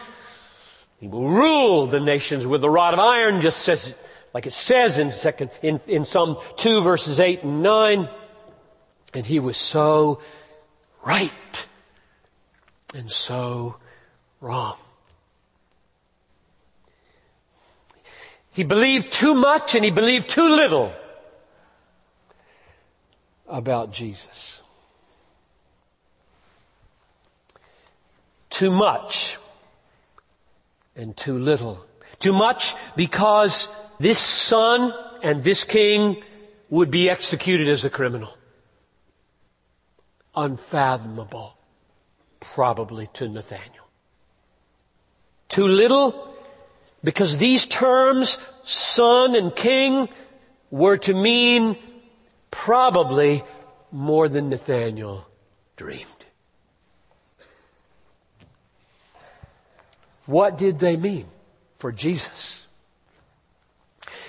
he 0.99 1.07
will 1.07 1.29
rule 1.29 1.85
the 1.85 1.99
nations 1.99 2.47
with 2.47 2.63
a 2.63 2.69
rod 2.69 2.93
of 2.93 2.99
iron, 2.99 3.41
just 3.41 3.61
says, 3.61 3.95
like 4.33 4.47
it 4.47 4.53
says 4.53 4.97
in 4.97 5.11
second, 5.11 5.51
in, 5.61 5.79
in 5.87 6.05
Psalm 6.05 6.37
2 6.57 6.81
verses 6.81 7.19
8 7.19 7.43
and 7.43 7.61
9. 7.61 8.09
And 9.13 9.25
he 9.25 9.39
was 9.39 9.57
so 9.57 10.21
right 11.05 11.67
and 12.95 13.11
so 13.11 13.77
wrong. 14.41 14.75
He 18.51 18.63
believed 18.63 19.11
too 19.11 19.35
much 19.35 19.75
and 19.75 19.85
he 19.85 19.91
believed 19.91 20.29
too 20.29 20.49
little 20.49 20.91
about 23.47 23.91
Jesus. 23.91 24.63
Too 28.57 28.71
much 28.71 29.37
and 30.95 31.15
too 31.15 31.37
little. 31.37 31.85
Too 32.17 32.33
much 32.33 32.73
because 32.95 33.69
this 33.99 34.17
son 34.17 34.95
and 35.21 35.43
this 35.43 35.63
king 35.63 36.23
would 36.71 36.89
be 36.89 37.07
executed 37.07 37.67
as 37.67 37.85
a 37.85 37.91
criminal. 37.91 38.35
Unfathomable, 40.35 41.55
probably 42.39 43.05
to 43.13 43.29
Nathaniel. 43.29 43.85
Too 45.49 45.67
little 45.67 46.33
because 47.03 47.37
these 47.37 47.67
terms, 47.67 48.39
son 48.63 49.35
and 49.35 49.55
king, 49.55 50.09
were 50.71 50.97
to 50.97 51.13
mean 51.13 51.77
probably 52.49 53.43
more 53.91 54.27
than 54.27 54.49
Nathaniel 54.49 55.27
dreamed. 55.75 56.16
What 60.27 60.57
did 60.57 60.77
they 60.79 60.95
mean 60.97 61.25
for 61.77 61.91
Jesus? 61.91 62.67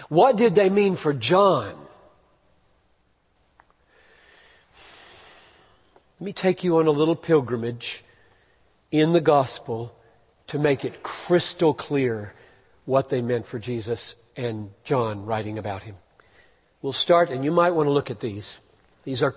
What 0.09 0.37
did 0.37 0.55
they 0.55 0.71
mean 0.71 0.97
for 0.97 1.13
John? 1.13 1.75
Let 6.21 6.25
me 6.25 6.33
take 6.33 6.65
you 6.65 6.79
on 6.79 6.87
a 6.87 6.91
little 6.91 7.15
pilgrimage 7.15 8.03
in 8.91 9.13
the 9.13 9.21
gospel 9.21 9.95
to 10.47 10.59
make 10.59 10.85
it 10.85 11.03
crystal 11.03 11.75
clear 11.75 12.33
what 12.87 13.11
they 13.11 13.21
meant 13.21 13.45
for 13.45 13.59
Jesus 13.59 14.17
and 14.37 14.71
John 14.85 15.27
writing 15.27 15.59
about 15.59 15.83
him. 15.83 15.97
We'll 16.81 16.93
start, 16.93 17.31
and 17.31 17.45
you 17.45 17.51
might 17.51 17.73
want 17.73 17.87
to 17.87 17.93
look 17.93 18.11
at 18.11 18.21
these. 18.21 18.61
These 19.05 19.23
are 19.23 19.35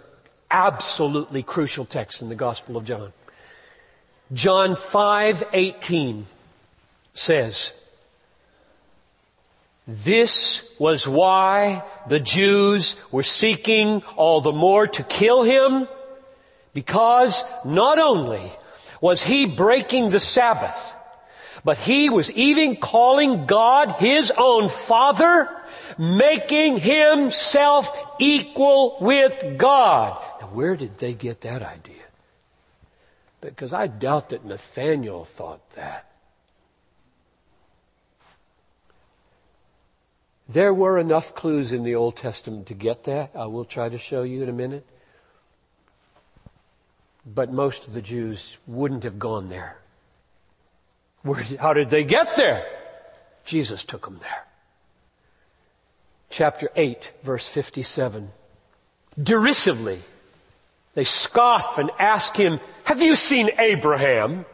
absolutely 0.50 1.44
crucial 1.44 1.86
texts 1.86 2.22
in 2.22 2.30
the 2.30 2.36
Gospel 2.36 2.78
of 2.78 2.86
John. 2.86 3.14
John 4.32 4.76
5:18. 4.76 6.26
Says, 7.14 7.74
this 9.88 10.70
was 10.80 11.08
why 11.08 11.84
the 12.08 12.20
Jews 12.20 12.96
were 13.12 13.24
seeking 13.24 14.04
all 14.16 14.40
the 14.40 14.52
more 14.52 14.88
to 14.88 15.04
kill 15.04 15.44
him, 15.44 15.88
because 16.74 17.44
not 17.66 18.00
only 18.00 18.52
was 19.02 19.24
he 19.24 19.48
breaking 19.48 20.12
the 20.12 20.20
Sabbath, 20.20 20.96
but 21.64 21.78
he 21.78 22.10
was 22.10 22.32
even 22.34 22.76
calling 22.76 23.46
God 23.46 23.92
his 23.94 24.32
own 24.38 24.70
Father, 24.70 25.50
making 25.98 26.78
himself 26.78 28.16
equal 28.20 28.98
with 29.02 29.58
God. 29.58 30.22
Now 30.40 30.48
where 30.48 30.76
did 30.76 31.00
they 31.00 31.14
get 31.14 31.42
that 31.42 31.62
idea? 31.62 31.96
Because 33.42 33.74
I 33.74 33.88
doubt 33.88 34.30
that 34.30 34.46
Nathaniel 34.46 35.26
thought 35.26 35.68
that. 35.72 36.11
There 40.52 40.74
were 40.74 40.98
enough 40.98 41.34
clues 41.34 41.72
in 41.72 41.84
the 41.84 41.96
Old 41.96 42.18
Testament 42.18 42.68
to 42.68 42.74
get 42.74 43.06
that. 43.06 43.32
I 43.34 43.46
will 43.46 43.64
try 43.64 43.88
to 43.88 43.98
show 43.98 44.24
you 44.24 44.44
in 44.44 44.50
a 44.50 44.54
minute. 44.54 44.86
But 47.26 47.54
most 47.54 47.88
of 47.88 47.94
the 47.94 48.02
Jews 48.02 48.58
wouldn't 48.68 49.04
have 49.04 49.18
gone 49.18 49.48
there. 49.48 49.78
Where, 51.22 51.42
how 51.58 51.72
did 51.72 51.90
they 51.90 52.04
get 52.04 52.36
there? 52.36 52.66
Jesus 53.46 53.86
took 53.86 54.04
them 54.04 54.18
there. 54.20 54.46
Chapter 56.30 56.70
8, 56.76 57.14
verse 57.24 57.48
57. 57.48 58.32
Derisively, 59.22 60.02
they 60.96 61.06
scoff 61.06 61.78
and 61.78 61.92
ask 61.98 62.36
him, 62.36 62.60
have 62.84 63.02
you 63.02 63.16
seen 63.16 63.52
Abraham? 63.58 64.46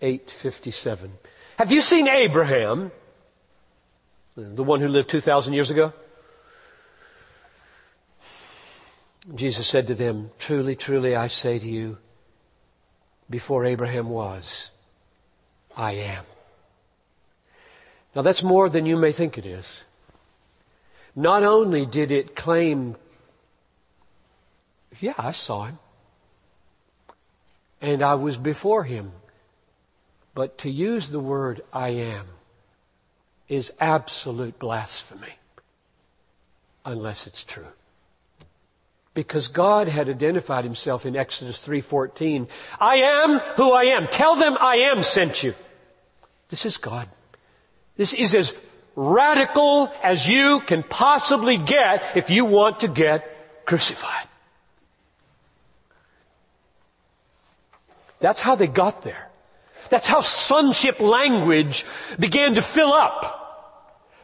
857. 0.00 1.12
Have 1.58 1.72
you 1.72 1.82
seen 1.82 2.08
Abraham? 2.08 2.90
The 4.36 4.64
one 4.64 4.80
who 4.80 4.88
lived 4.88 5.10
2,000 5.10 5.54
years 5.54 5.70
ago? 5.70 5.92
Jesus 9.32 9.66
said 9.66 9.86
to 9.86 9.94
them, 9.94 10.30
Truly, 10.38 10.74
truly, 10.74 11.14
I 11.14 11.28
say 11.28 11.58
to 11.58 11.68
you, 11.68 11.98
before 13.30 13.64
Abraham 13.64 14.10
was, 14.10 14.70
I 15.76 15.92
am. 15.92 16.24
Now 18.14 18.22
that's 18.22 18.42
more 18.42 18.68
than 18.68 18.86
you 18.86 18.96
may 18.96 19.12
think 19.12 19.38
it 19.38 19.46
is. 19.46 19.84
Not 21.16 21.44
only 21.44 21.86
did 21.86 22.10
it 22.10 22.34
claim, 22.34 22.96
yeah, 25.00 25.14
I 25.16 25.30
saw 25.30 25.66
him, 25.66 25.78
and 27.80 28.02
I 28.02 28.14
was 28.14 28.36
before 28.36 28.84
him, 28.84 29.12
but 30.34 30.58
to 30.58 30.70
use 30.70 31.10
the 31.10 31.20
word 31.20 31.60
I 31.72 31.90
am 31.90 32.26
is 33.48 33.72
absolute 33.80 34.58
blasphemy 34.58 35.34
unless 36.84 37.26
it's 37.26 37.44
true. 37.44 37.66
Because 39.14 39.48
God 39.48 39.86
had 39.86 40.08
identified 40.08 40.64
himself 40.64 41.06
in 41.06 41.14
Exodus 41.14 41.64
3:14. 41.64 42.48
I 42.80 42.96
am 42.96 43.38
who 43.56 43.72
I 43.72 43.84
am. 43.84 44.08
Tell 44.08 44.34
them 44.34 44.56
I 44.60 44.76
am 44.76 45.02
sent 45.02 45.42
you. 45.42 45.54
This 46.48 46.66
is 46.66 46.76
God. 46.76 47.08
This 47.96 48.12
is 48.12 48.34
as 48.34 48.54
radical 48.96 49.92
as 50.02 50.28
you 50.28 50.60
can 50.60 50.82
possibly 50.82 51.56
get 51.56 52.16
if 52.16 52.30
you 52.30 52.44
want 52.44 52.80
to 52.80 52.88
get 52.88 53.66
crucified. 53.66 54.28
That's 58.20 58.40
how 58.40 58.54
they 58.54 58.66
got 58.66 59.02
there. 59.02 59.30
That's 59.90 60.08
how 60.08 60.20
sonship 60.20 61.00
language 61.00 61.84
began 62.18 62.54
to 62.54 62.62
fill 62.62 62.92
up 62.92 63.44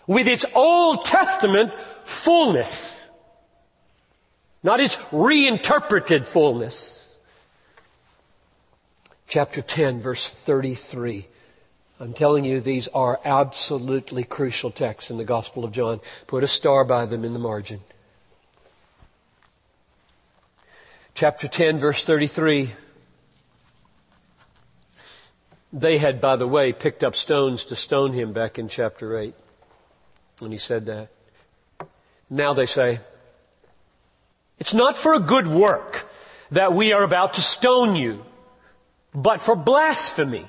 with 0.06 0.26
its 0.26 0.44
Old 0.54 1.04
Testament 1.04 1.72
fullness. 2.04 3.08
Not 4.62 4.80
its 4.80 4.98
reinterpreted 5.12 6.26
fullness. 6.26 7.16
Chapter 9.28 9.62
10 9.62 10.00
verse 10.00 10.28
33. 10.28 11.28
I'm 12.00 12.14
telling 12.14 12.44
you 12.44 12.60
these 12.60 12.88
are 12.88 13.20
absolutely 13.24 14.24
crucial 14.24 14.70
texts 14.70 15.10
in 15.10 15.18
the 15.18 15.24
Gospel 15.24 15.64
of 15.64 15.72
John. 15.72 16.00
Put 16.26 16.42
a 16.42 16.48
star 16.48 16.84
by 16.84 17.06
them 17.06 17.24
in 17.24 17.32
the 17.32 17.38
margin. 17.38 17.80
Chapter 21.14 21.46
10 21.46 21.78
verse 21.78 22.04
33. 22.04 22.72
They 25.72 25.98
had, 25.98 26.20
by 26.20 26.36
the 26.36 26.48
way, 26.48 26.72
picked 26.72 27.04
up 27.04 27.14
stones 27.14 27.64
to 27.66 27.76
stone 27.76 28.12
him 28.12 28.32
back 28.32 28.58
in 28.58 28.68
chapter 28.68 29.16
8 29.16 29.34
when 30.40 30.50
he 30.50 30.58
said 30.58 30.86
that. 30.86 31.08
Now 32.28 32.52
they 32.52 32.66
say, 32.66 33.00
it's 34.58 34.74
not 34.74 34.98
for 34.98 35.14
a 35.14 35.20
good 35.20 35.46
work 35.46 36.08
that 36.50 36.72
we 36.72 36.92
are 36.92 37.02
about 37.02 37.34
to 37.34 37.40
stone 37.40 37.94
you, 37.94 38.24
but 39.14 39.40
for 39.40 39.56
blasphemy. 39.56 40.46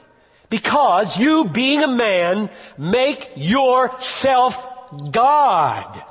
Because 0.49 1.17
you, 1.17 1.45
being 1.45 1.81
a 1.81 1.87
man, 1.87 2.49
make 2.77 3.31
yourself 3.37 4.67
God. 5.11 6.03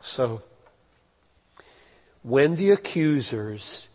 So, 0.00 0.42
when 2.22 2.56
the 2.56 2.70
accusers 2.70 3.89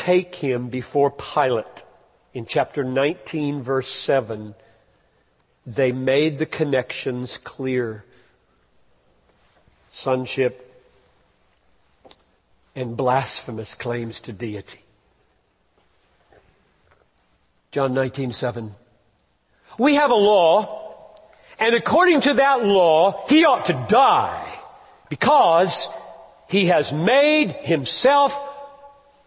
take 0.00 0.34
him 0.36 0.70
before 0.70 1.10
Pilate 1.10 1.84
in 2.32 2.46
chapter 2.46 2.82
19 2.82 3.60
verse 3.60 3.92
7, 3.92 4.54
they 5.66 5.92
made 5.92 6.38
the 6.38 6.46
connections 6.46 7.36
clear. 7.36 8.04
Sonship 9.90 10.66
and 12.74 12.96
blasphemous 12.96 13.74
claims 13.74 14.20
to 14.20 14.32
deity. 14.32 14.80
John 17.70 17.92
19:7 17.92 18.72
We 19.78 19.96
have 19.96 20.10
a 20.10 20.14
law 20.14 21.14
and 21.58 21.74
according 21.74 22.22
to 22.22 22.34
that 22.34 22.64
law 22.64 23.26
he 23.28 23.44
ought 23.44 23.66
to 23.66 23.86
die 23.88 24.48
because 25.10 25.88
he 26.48 26.66
has 26.66 26.90
made 26.90 27.50
himself 27.52 28.32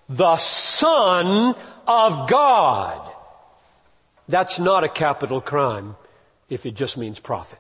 the 0.10 0.36
Son 0.38 1.56
of 1.88 2.30
God. 2.30 3.10
That's 4.28 4.60
not 4.60 4.84
a 4.84 4.90
capital 4.90 5.42
crime 5.42 5.96
if 6.50 6.66
it 6.66 6.76
just 6.76 6.98
means 6.98 7.20
prophet. 7.20 7.60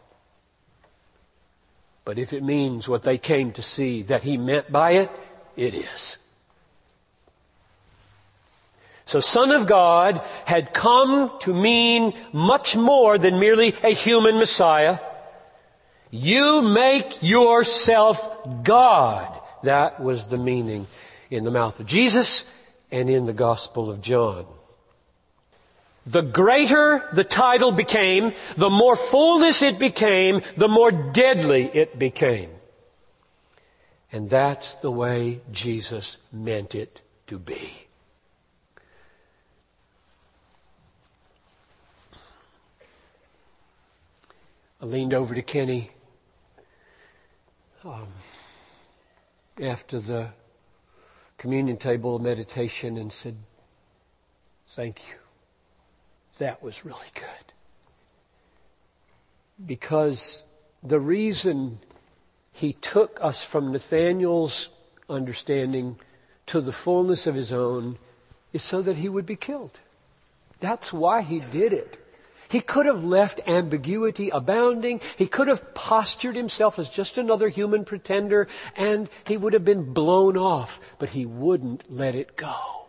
But 2.06 2.18
if 2.18 2.34
it 2.34 2.44
means 2.44 2.88
what 2.88 3.04
they 3.04 3.18
came 3.18 3.52
to 3.54 3.62
see 3.62 4.02
that 4.04 4.24
he 4.24 4.38
meant 4.38 4.72
by 4.72 4.92
it, 4.92 5.12
it 5.56 5.74
is. 5.74 6.18
So 9.06 9.20
Son 9.20 9.52
of 9.52 9.68
God 9.68 10.22
had 10.46 10.74
come 10.74 11.32
to 11.42 11.54
mean 11.54 12.14
much 12.32 12.76
more 12.76 13.18
than 13.18 13.40
merely 13.40 13.76
a 13.84 13.94
human 13.94 14.38
Messiah. 14.38 15.00
You 16.10 16.62
make 16.62 17.22
yourself 17.22 18.64
God. 18.64 19.42
That 19.64 20.00
was 20.00 20.28
the 20.28 20.38
meaning 20.38 20.88
in 21.34 21.44
the 21.44 21.52
mouth 21.52 21.80
of 21.80 21.88
Jesus 21.88 22.46
and 22.92 23.10
in 23.10 23.26
the 23.26 23.34
Gospel 23.34 23.90
of 23.90 24.02
John. 24.02 24.46
The 26.06 26.22
greater 26.22 27.10
the 27.14 27.24
title 27.24 27.72
became, 27.72 28.34
the 28.56 28.70
more 28.70 28.96
fullness 28.96 29.62
it 29.62 29.80
became, 29.80 30.42
the 30.58 30.68
more 30.68 30.92
deadly 30.92 31.66
it 31.74 31.98
became. 31.98 32.50
And 34.12 34.30
that's 34.30 34.76
the 34.76 34.92
way 34.92 35.42
Jesus 35.52 36.18
meant 36.32 36.76
it 36.76 37.02
to 37.28 37.40
be. 37.40 37.88
I 44.82 44.86
leaned 44.86 45.14
over 45.14 45.34
to 45.34 45.42
Kenny 45.42 45.90
um, 47.86 48.08
after 49.60 50.00
the 50.00 50.28
communion 51.44 51.76
table 51.76 52.20
meditation 52.20 52.96
and 52.96 53.12
said, 53.12 53.36
Thank 54.66 55.02
you. 55.10 55.16
That 56.38 56.64
was 56.64 56.86
really 56.86 57.12
good. 57.14 57.54
Because 59.66 60.42
the 60.82 61.02
reason 61.02 61.80
he 62.54 62.72
took 62.72 63.20
us 63.22 63.44
from 63.44 63.74
Nathaniel's 63.74 64.70
understanding 65.10 65.98
to 66.46 66.62
the 66.62 66.72
fullness 66.72 67.28
of 67.28 67.36
his 67.36 67.52
own 67.52 67.98
is 68.54 68.64
so 68.64 68.82
that 68.82 68.96
he 68.96 69.10
would 69.10 69.26
be 69.26 69.36
killed. 69.36 69.82
That's 70.62 70.94
why 70.94 71.24
he 71.24 71.42
did 71.42 71.74
it. 71.74 72.00
He 72.54 72.62
could 72.62 72.86
have 72.86 73.04
left 73.04 73.42
ambiguity 73.50 74.30
abounding. 74.30 75.02
He 75.18 75.26
could 75.26 75.48
have 75.48 75.74
postured 75.74 76.36
himself 76.36 76.78
as 76.78 76.88
just 76.88 77.18
another 77.18 77.50
human 77.50 77.84
pretender 77.84 78.48
and 78.78 79.10
he 79.26 79.38
would 79.38 79.54
have 79.54 79.66
been 79.66 79.92
blown 79.92 80.38
off, 80.38 80.80
but 81.00 81.10
he 81.10 81.26
wouldn't 81.26 81.92
let 81.92 82.14
it 82.14 82.36
go. 82.36 82.84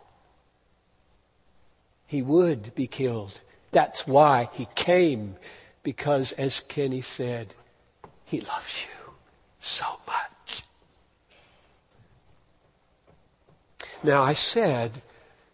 he 2.05 2.21
would 2.21 2.73
be 2.75 2.87
killed. 2.87 3.41
That's 3.71 4.07
why 4.07 4.49
he 4.53 4.67
came, 4.75 5.35
because 5.83 6.31
as 6.33 6.61
Kenny 6.61 7.01
said, 7.01 7.55
he 8.23 8.41
loves 8.41 8.85
you 8.85 9.13
so 9.59 9.85
much. 10.07 10.63
Now 14.03 14.23
I 14.23 14.33
said, 14.33 15.01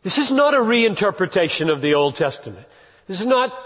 this 0.03 0.17
is 0.17 0.31
not 0.31 0.53
a 0.53 0.57
reinterpretation 0.57 1.71
of 1.71 1.81
the 1.81 1.93
Old 1.93 2.15
Testament. 2.15 2.67
This 3.07 3.21
is 3.21 3.25
not, 3.25 3.57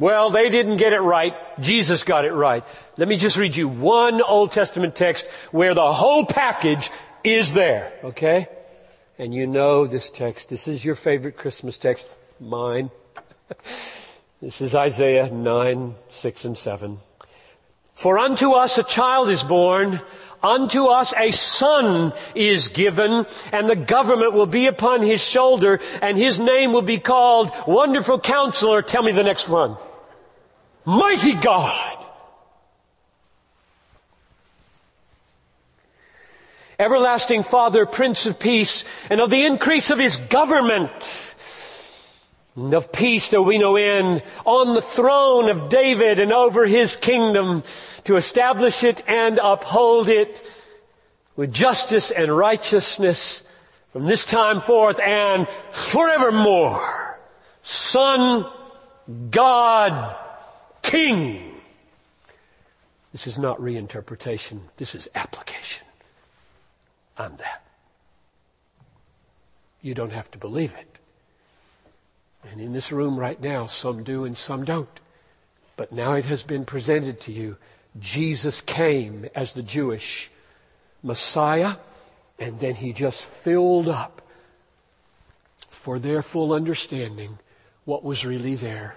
well, 0.00 0.30
they 0.30 0.48
didn't 0.48 0.78
get 0.78 0.94
it 0.94 1.00
right. 1.00 1.36
Jesus 1.60 2.04
got 2.04 2.24
it 2.24 2.32
right. 2.32 2.64
Let 2.96 3.06
me 3.06 3.16
just 3.16 3.36
read 3.36 3.54
you 3.54 3.68
one 3.68 4.22
Old 4.22 4.50
Testament 4.50 4.96
text 4.96 5.26
where 5.52 5.74
the 5.74 5.92
whole 5.92 6.24
package 6.24 6.90
is 7.22 7.52
there, 7.52 7.92
okay? 8.02 8.46
And 9.18 9.34
you 9.34 9.46
know 9.46 9.86
this 9.86 10.08
text. 10.08 10.48
This 10.48 10.66
is 10.66 10.86
your 10.86 10.94
favorite 10.94 11.36
Christmas 11.36 11.76
text, 11.76 12.08
mine. 12.40 12.90
this 14.40 14.62
is 14.62 14.74
Isaiah 14.74 15.30
9, 15.30 15.94
6 16.08 16.44
and 16.46 16.56
7. 16.56 16.98
For 17.92 18.18
unto 18.18 18.52
us 18.52 18.78
a 18.78 18.82
child 18.82 19.28
is 19.28 19.44
born, 19.44 20.00
unto 20.42 20.86
us 20.86 21.12
a 21.14 21.30
son 21.30 22.14
is 22.34 22.68
given, 22.68 23.26
and 23.52 23.68
the 23.68 23.76
government 23.76 24.32
will 24.32 24.46
be 24.46 24.66
upon 24.66 25.02
his 25.02 25.22
shoulder, 25.22 25.78
and 26.00 26.16
his 26.16 26.38
name 26.38 26.72
will 26.72 26.80
be 26.80 26.98
called 26.98 27.52
Wonderful 27.66 28.18
Counselor. 28.18 28.80
Tell 28.80 29.02
me 29.02 29.12
the 29.12 29.22
next 29.22 29.46
one. 29.46 29.76
Mighty 30.90 31.36
God. 31.36 32.04
Everlasting 36.80 37.44
Father, 37.44 37.86
Prince 37.86 38.26
of 38.26 38.40
Peace, 38.40 38.84
and 39.08 39.20
of 39.20 39.30
the 39.30 39.46
increase 39.46 39.90
of 39.90 40.00
his 40.00 40.16
government 40.16 41.36
and 42.56 42.74
of 42.74 42.90
peace 42.90 43.28
there 43.28 43.40
will 43.40 43.50
be 43.50 43.58
no 43.58 43.76
end 43.76 44.24
on 44.44 44.74
the 44.74 44.82
throne 44.82 45.48
of 45.48 45.68
David 45.68 46.18
and 46.18 46.32
over 46.32 46.66
his 46.66 46.96
kingdom 46.96 47.62
to 48.04 48.16
establish 48.16 48.82
it 48.82 49.04
and 49.06 49.38
uphold 49.40 50.08
it 50.08 50.44
with 51.36 51.54
justice 51.54 52.10
and 52.10 52.36
righteousness 52.36 53.44
from 53.92 54.06
this 54.06 54.24
time 54.24 54.60
forth 54.60 54.98
and 54.98 55.46
forevermore. 55.70 57.20
Son, 57.62 58.44
God, 59.30 60.16
King. 60.82 61.60
This 63.12 63.26
is 63.26 63.38
not 63.38 63.60
reinterpretation. 63.60 64.60
This 64.76 64.94
is 64.94 65.08
application. 65.14 65.86
I'm 67.18 67.36
that. 67.36 67.62
You 69.82 69.94
don't 69.94 70.12
have 70.12 70.30
to 70.32 70.38
believe 70.38 70.74
it. 70.74 70.98
And 72.50 72.60
in 72.60 72.72
this 72.72 72.92
room 72.92 73.18
right 73.18 73.40
now, 73.40 73.66
some 73.66 74.02
do 74.02 74.24
and 74.24 74.36
some 74.36 74.64
don't. 74.64 75.00
But 75.76 75.92
now 75.92 76.12
it 76.12 76.26
has 76.26 76.42
been 76.42 76.64
presented 76.64 77.20
to 77.22 77.32
you. 77.32 77.56
Jesus 77.98 78.60
came 78.60 79.26
as 79.34 79.52
the 79.52 79.62
Jewish 79.62 80.30
Messiah, 81.02 81.76
and 82.38 82.60
then 82.60 82.76
he 82.76 82.92
just 82.92 83.24
filled 83.24 83.88
up 83.88 84.22
for 85.68 85.98
their 85.98 86.22
full 86.22 86.52
understanding 86.52 87.38
what 87.84 88.04
was 88.04 88.24
really 88.24 88.54
there. 88.54 88.96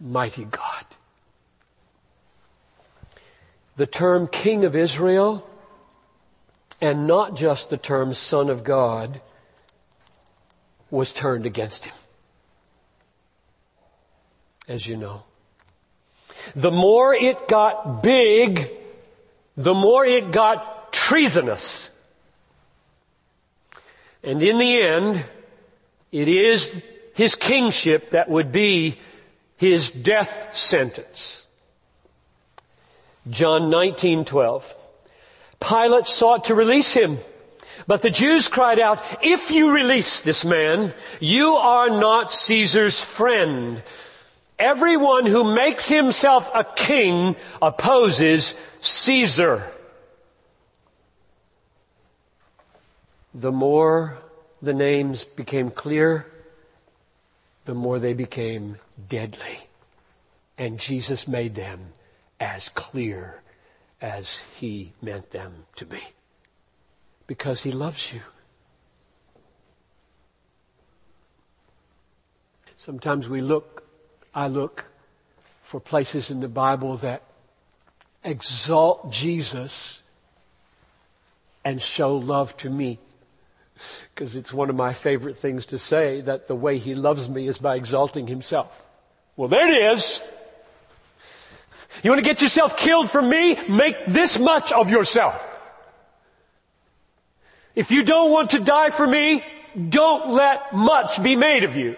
Mighty 0.00 0.44
God. 0.44 0.84
The 3.76 3.86
term 3.86 4.26
King 4.28 4.64
of 4.64 4.76
Israel, 4.76 5.48
and 6.80 7.06
not 7.06 7.36
just 7.36 7.70
the 7.70 7.76
term 7.76 8.14
Son 8.14 8.50
of 8.50 8.64
God, 8.64 9.20
was 10.90 11.12
turned 11.12 11.46
against 11.46 11.86
him 11.86 11.94
as 14.70 14.86
you 14.86 14.96
know. 14.96 15.24
The 16.54 16.70
more 16.70 17.12
it 17.12 17.48
got 17.48 18.02
big, 18.04 18.70
the 19.56 19.74
more 19.74 20.04
it 20.04 20.30
got 20.30 20.92
treasonous. 20.92 21.90
And 24.22 24.40
in 24.42 24.58
the 24.58 24.80
end, 24.80 25.24
it 26.12 26.28
is 26.28 26.82
his 27.14 27.34
kingship 27.34 28.10
that 28.10 28.28
would 28.28 28.52
be 28.52 28.98
his 29.56 29.90
death 29.90 30.56
sentence. 30.56 31.44
John 33.30 33.70
19:12. 33.70 34.74
Pilate 35.60 36.08
sought 36.08 36.44
to 36.44 36.54
release 36.54 36.92
him, 36.92 37.18
but 37.86 38.02
the 38.02 38.10
Jews 38.10 38.48
cried 38.48 38.78
out, 38.78 38.98
"If 39.22 39.50
you 39.50 39.72
release 39.72 40.20
this 40.20 40.44
man, 40.44 40.94
you 41.20 41.54
are 41.54 41.88
not 41.88 42.32
Caesar's 42.32 43.02
friend." 43.02 43.82
Everyone 44.58 45.24
who 45.24 45.42
makes 45.42 45.88
himself 45.88 46.50
a 46.52 46.64
king 46.64 47.34
opposes 47.62 48.54
Caesar. 48.82 49.72
The 53.32 53.52
more 53.52 54.18
the 54.60 54.74
names 54.74 55.24
became 55.24 55.70
clear, 55.70 56.26
the 57.64 57.74
more 57.74 57.98
they 57.98 58.12
became 58.12 58.78
deadly. 59.08 59.68
And 60.58 60.78
Jesus 60.78 61.26
made 61.26 61.54
them 61.54 61.94
as 62.40 62.70
clear 62.70 63.42
as 64.00 64.42
he 64.58 64.94
meant 65.02 65.30
them 65.30 65.66
to 65.76 65.84
be. 65.86 66.00
Because 67.26 67.62
he 67.62 67.70
loves 67.70 68.12
you. 68.12 68.22
Sometimes 72.76 73.28
we 73.28 73.42
look 73.42 73.84
I 74.34 74.46
look 74.46 74.86
for 75.60 75.80
places 75.80 76.30
in 76.30 76.40
the 76.40 76.48
Bible 76.48 76.96
that 76.98 77.22
exalt 78.24 79.10
Jesus 79.10 80.02
and 81.64 81.82
show 81.82 82.16
love 82.16 82.56
to 82.58 82.70
me. 82.70 82.98
Because 84.14 84.36
it's 84.36 84.52
one 84.52 84.70
of 84.70 84.76
my 84.76 84.92
favorite 84.92 85.36
things 85.36 85.66
to 85.66 85.78
say 85.78 86.20
that 86.22 86.46
the 86.46 86.54
way 86.54 86.78
he 86.78 86.94
loves 86.94 87.28
me 87.28 87.48
is 87.48 87.58
by 87.58 87.76
exalting 87.76 88.26
himself. 88.26 88.86
Well, 89.36 89.48
there 89.48 89.68
it 89.68 89.94
is. 89.94 90.22
You 92.02 92.10
want 92.10 92.22
to 92.22 92.28
get 92.28 92.40
yourself 92.40 92.76
killed 92.76 93.10
for 93.10 93.20
me? 93.20 93.56
Make 93.68 94.06
this 94.06 94.38
much 94.38 94.72
of 94.72 94.90
yourself. 94.90 95.46
If 97.74 97.90
you 97.90 98.04
don't 98.04 98.30
want 98.30 98.50
to 98.50 98.60
die 98.60 98.90
for 98.90 99.06
me, 99.06 99.44
don't 99.88 100.30
let 100.30 100.72
much 100.72 101.22
be 101.22 101.36
made 101.36 101.64
of 101.64 101.76
you. 101.76 101.96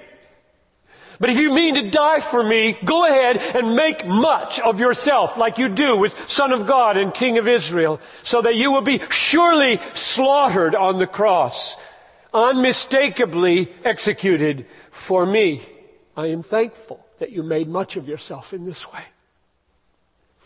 But 1.20 1.30
if 1.30 1.38
you 1.38 1.54
mean 1.54 1.76
to 1.76 1.88
die 1.88 2.18
for 2.18 2.42
me, 2.42 2.76
go 2.84 3.06
ahead 3.06 3.40
and 3.54 3.76
make 3.76 4.04
much 4.04 4.58
of 4.58 4.80
yourself 4.80 5.38
like 5.38 5.56
you 5.56 5.68
do 5.68 5.96
with 5.96 6.28
Son 6.28 6.52
of 6.52 6.66
God 6.66 6.96
and 6.96 7.14
King 7.14 7.38
of 7.38 7.46
Israel 7.46 8.00
so 8.24 8.42
that 8.42 8.56
you 8.56 8.72
will 8.72 8.82
be 8.82 9.00
surely 9.08 9.78
slaughtered 9.94 10.74
on 10.74 10.98
the 10.98 11.06
cross, 11.06 11.76
unmistakably 12.34 13.72
executed 13.84 14.66
for 14.90 15.24
me. 15.24 15.62
I 16.16 16.26
am 16.26 16.42
thankful 16.42 17.06
that 17.18 17.30
you 17.30 17.44
made 17.44 17.68
much 17.68 17.96
of 17.96 18.08
yourself 18.08 18.52
in 18.52 18.64
this 18.64 18.92
way. 18.92 19.04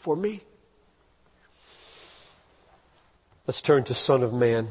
For 0.07 0.15
me. 0.15 0.41
Let's 3.45 3.61
turn 3.61 3.83
to 3.83 3.93
Son 3.93 4.23
of 4.23 4.33
Man. 4.33 4.69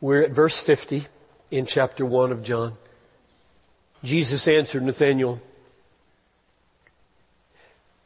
We're 0.00 0.22
at 0.22 0.30
verse 0.30 0.60
50 0.60 1.06
in 1.50 1.66
chapter 1.66 2.06
1 2.06 2.30
of 2.30 2.44
John. 2.44 2.74
Jesus 4.04 4.46
answered 4.46 4.84
Nathanael, 4.84 5.42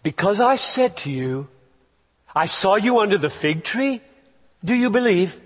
because 0.02 0.40
I 0.40 0.56
said 0.56 0.96
to 1.04 1.12
you, 1.12 1.48
I 2.34 2.46
saw 2.46 2.76
you 2.76 3.00
under 3.00 3.18
the 3.18 3.28
fig 3.28 3.62
tree, 3.62 4.00
do 4.64 4.72
you 4.72 4.88
believe? 4.88 5.38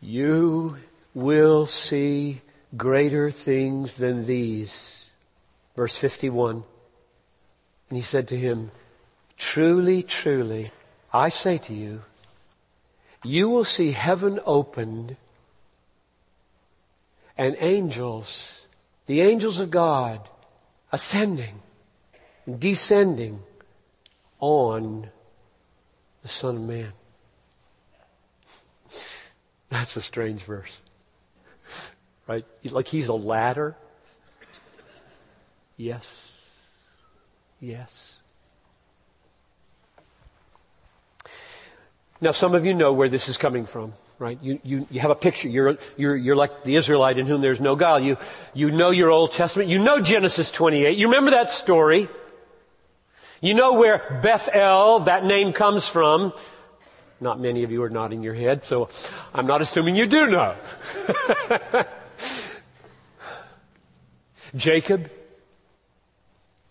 You 0.00 0.78
will 1.14 1.66
see 1.66 2.40
greater 2.76 3.30
things 3.30 3.96
than 3.96 4.26
these. 4.26 5.08
Verse 5.76 5.96
51. 5.96 6.64
And 7.94 8.02
he 8.02 8.04
said 8.04 8.26
to 8.26 8.36
him, 8.36 8.72
Truly, 9.36 10.02
truly, 10.02 10.72
I 11.12 11.28
say 11.28 11.58
to 11.58 11.72
you, 11.72 12.00
you 13.22 13.48
will 13.48 13.62
see 13.62 13.92
heaven 13.92 14.40
opened 14.44 15.16
and 17.38 17.56
angels, 17.60 18.66
the 19.06 19.20
angels 19.20 19.60
of 19.60 19.70
God, 19.70 20.28
ascending 20.90 21.62
descending 22.58 23.44
on 24.40 25.10
the 26.22 26.28
Son 26.28 26.56
of 26.56 26.62
Man. 26.62 26.92
That's 29.68 29.96
a 29.96 30.02
strange 30.02 30.42
verse. 30.42 30.82
Right? 32.26 32.44
Like 32.68 32.88
he's 32.88 33.06
a 33.06 33.14
ladder. 33.14 33.76
Yes. 35.76 36.33
Yes. 37.64 38.20
Now 42.20 42.32
some 42.32 42.54
of 42.54 42.66
you 42.66 42.74
know 42.74 42.92
where 42.92 43.08
this 43.08 43.28
is 43.28 43.36
coming 43.36 43.66
from 43.66 43.94
right? 44.18 44.38
You, 44.40 44.60
you, 44.62 44.86
you 44.90 45.00
have 45.00 45.10
a 45.10 45.16
picture. 45.16 45.48
You're, 45.48 45.76
you're, 45.96 46.16
you're 46.16 46.36
like 46.36 46.64
the 46.64 46.76
Israelite 46.76 47.18
in 47.18 47.26
whom 47.26 47.40
there's 47.40 47.60
no 47.60 47.74
guile. 47.76 47.98
You, 48.00 48.16
you 48.54 48.70
know 48.70 48.90
your 48.90 49.10
Old 49.10 49.32
Testament. 49.32 49.68
You 49.68 49.78
know 49.78 50.00
Genesis 50.00 50.50
28. 50.52 50.96
You 50.96 51.08
remember 51.08 51.32
that 51.32 51.50
story. 51.50 52.08
You 53.40 53.54
know 53.54 53.74
where 53.74 54.20
Bethel, 54.22 55.00
that 55.00 55.24
name 55.24 55.52
comes 55.52 55.88
from. 55.88 56.32
Not 57.20 57.40
many 57.40 57.64
of 57.64 57.72
you 57.72 57.82
are 57.82 57.90
nodding 57.90 58.22
your 58.22 58.34
head, 58.34 58.64
so 58.64 58.88
I'm 59.34 59.46
not 59.46 59.60
assuming 59.60 59.96
you 59.96 60.06
do 60.06 60.26
know. 60.28 60.54
Jacob 64.56 65.10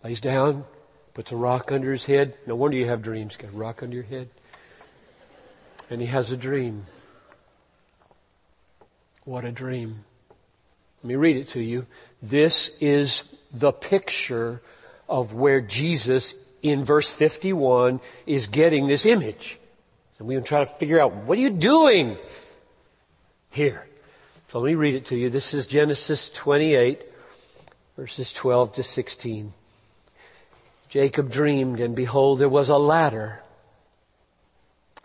lays 0.03 0.21
down, 0.21 0.65
puts 1.13 1.32
a 1.32 1.36
rock 1.36 1.71
under 1.71 1.91
his 1.91 2.06
head. 2.06 2.36
No 2.47 2.56
wonder 2.56 2.78
you 2.78 2.88
have 2.88 3.02
dreams. 3.02 3.38
Got 3.38 3.52
a 3.52 3.56
rock 3.56 3.84
under 3.84 3.95
your 3.95 4.06
head. 4.06 4.30
And 5.89 6.02
he 6.02 6.08
has 6.08 6.32
a 6.32 6.38
dream. 6.38 6.86
What 9.26 9.45
a 9.45 9.52
dream. 9.52 10.06
Let 11.02 11.08
me 11.08 11.15
read 11.15 11.38
it 11.38 11.49
to 11.49 11.62
you. 11.62 11.86
This 12.21 12.71
is 12.80 13.23
the 13.52 13.71
picture 13.71 14.62
of 15.08 15.34
where 15.34 15.62
Jesus 15.62 16.36
in 16.62 16.86
verse 16.86 17.12
51 17.12 17.99
is 18.26 18.47
getting 18.47 18.88
this 18.88 19.06
image. 19.06 19.60
And 20.17 20.28
we 20.28 20.36
can 20.36 20.43
try 20.43 20.60
to 20.60 20.65
figure 20.65 20.99
out, 20.99 21.13
what 21.13 21.38
are 21.38 21.41
you 21.41 21.49
doing 21.49 22.17
here? 23.52 23.86
So 24.49 24.60
let 24.60 24.67
me 24.67 24.76
read 24.76 24.95
it 24.95 25.06
to 25.08 25.17
you. 25.17 25.30
This 25.30 25.54
is 25.54 25.67
Genesis 25.67 26.30
28, 26.30 27.02
verses 27.97 28.32
12 28.32 28.73
to 28.73 28.84
16. 28.84 29.54
Jacob 30.93 31.32
dreamed, 31.32 31.79
and 31.79 31.95
behold, 31.95 32.38
there 32.38 32.47
was 32.47 32.69
a 32.69 32.77
ladder 32.77 33.41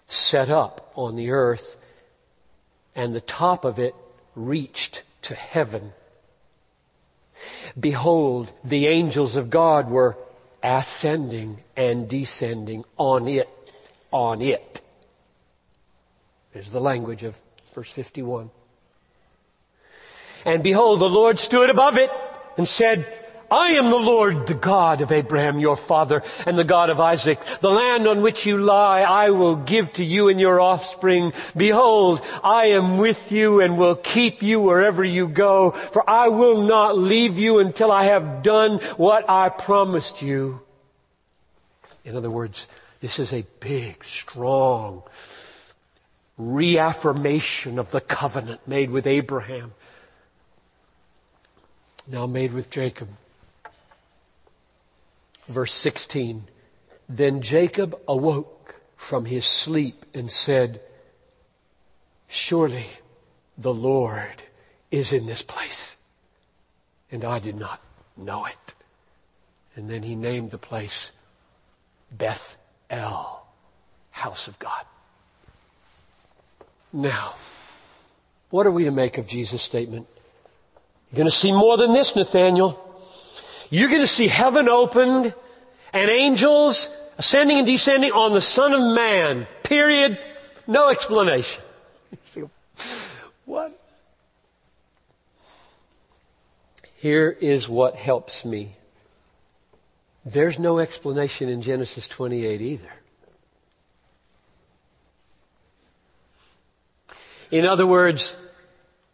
set 0.07 0.51
up 0.51 0.93
on 0.95 1.17
the 1.17 1.31
earth, 1.31 1.79
and 2.95 3.15
the 3.15 3.23
top 3.23 3.65
of 3.65 3.79
it 3.79 3.95
reached 4.37 5.03
to 5.23 5.35
heaven. 5.35 5.95
Behold, 7.81 8.53
the 8.63 8.87
angels 8.87 9.35
of 9.35 9.49
God 9.49 9.89
were 9.89 10.19
ascending 10.63 11.61
and 11.75 12.07
descending 12.07 12.85
on 12.99 13.27
it, 13.27 13.49
on 14.11 14.43
it. 14.43 14.83
There's 16.53 16.71
the 16.71 16.83
language 16.83 17.23
of 17.23 17.41
verse 17.73 17.91
51. 17.91 18.51
And 20.45 20.63
behold, 20.63 21.01
the 21.01 21.09
Lord 21.09 21.39
stood 21.39 21.71
above 21.71 21.97
it 21.97 22.11
and 22.59 22.69
said, 22.69 23.18
I 23.51 23.73
am 23.73 23.89
the 23.89 23.97
Lord, 23.97 24.47
the 24.47 24.55
God 24.55 25.01
of 25.01 25.11
Abraham, 25.11 25.59
your 25.59 25.77
father, 25.77 26.23
and 26.45 26.59
the 26.59 26.65
God 26.65 26.91
of 26.91 27.01
Isaac. 27.01 27.41
The 27.61 27.71
land 27.71 28.07
on 28.07 28.21
which 28.21 28.45
you 28.45 28.59
lie, 28.59 29.03
I 29.03 29.31
will 29.31 29.57
give 29.57 29.93
to 29.95 30.05
you 30.05 30.29
and 30.29 30.39
your 30.39 30.61
offspring. 30.61 31.33
Behold, 31.57 32.21
I 32.45 32.67
am 32.67 32.99
with 32.99 33.33
you 33.33 33.61
and 33.61 33.79
will 33.79 33.97
keep 33.97 34.43
you 34.43 34.61
wherever 34.61 35.03
you 35.03 35.29
go, 35.29 35.71
for 35.71 36.09
I 36.09 36.29
will 36.29 36.63
not 36.63 36.99
leave 36.99 37.39
you 37.39 37.59
until 37.59 37.91
I 37.91 38.05
have 38.05 38.43
done 38.43 38.81
what 38.97 39.29
I 39.31 39.49
promised 39.49 40.21
you. 40.21 40.61
In 42.05 42.17
other 42.17 42.31
words, 42.31 42.69
this 43.01 43.19
is 43.19 43.33
a 43.33 43.47
big, 43.61 44.05
strong 44.05 45.03
reaffirmation 46.37 47.79
of 47.79 47.91
the 47.91 48.01
covenant 48.01 48.67
made 48.69 48.91
with 48.91 49.07
Abraham, 49.07 49.73
now 52.07 52.27
made 52.27 52.53
with 52.53 52.71
Jacob. 52.71 53.09
Verse 55.49 55.73
16. 55.73 56.45
Then 57.09 57.41
Jacob 57.41 57.99
awoke 58.07 58.81
from 58.97 59.25
his 59.25 59.47
sleep 59.47 60.05
and 60.15 60.31
said, 60.31 60.81
Surely 62.27 62.87
the 63.57 63.73
Lord 63.73 64.43
is 64.91 65.13
in 65.13 65.27
this 65.27 65.43
place. 65.43 65.97
And 67.11 67.25
I 67.25 67.39
did 67.39 67.57
not 67.57 67.81
know 68.17 68.45
it. 68.45 68.75
And 69.75 69.89
then 69.89 70.03
he 70.03 70.15
named 70.15 70.51
the 70.51 70.59
place 70.59 71.13
Beth 72.11 72.59
El, 72.91 73.47
house 74.11 74.49
of 74.49 74.59
God. 74.59 74.85
Now, 76.93 77.35
what 78.51 78.67
are 78.67 78.71
we 78.71 78.85
to 78.85 78.91
make 78.91 79.19
of 79.19 79.27
Jesus' 79.27 79.63
statement? 79.63 80.07
You're 81.11 81.19
going 81.19 81.31
to 81.31 81.35
see 81.35 81.53
more 81.53 81.77
than 81.77 81.93
this, 81.93 82.17
Nathaniel. 82.17 82.88
You're 83.71 83.89
going 83.89 84.01
to 84.01 84.07
see 84.07 84.29
heaven 84.29 84.69
opened 84.69 85.35
and 85.93 86.11
angels 86.11 86.95
ascending 87.19 87.59
and 87.59 87.67
descending 87.67 88.13
on 88.13 88.33
the 88.33 88.41
Son 88.41 88.73
of 88.73 88.95
Man. 88.95 89.47
Period. 89.63 90.19
No 90.67 90.91
explanation. 90.91 91.63
what? 93.45 93.79
Here 96.97 97.31
is 97.31 97.69
what 97.69 97.95
helps 97.97 98.45
me. 98.45 98.75
There's 100.25 100.59
no 100.59 100.79
explanation 100.79 101.49
in 101.49 101.63
Genesis 101.63 102.09
28 102.09 102.61
either. 102.61 102.93
In 107.51 107.65
other 107.65 107.87
words, 107.87 108.37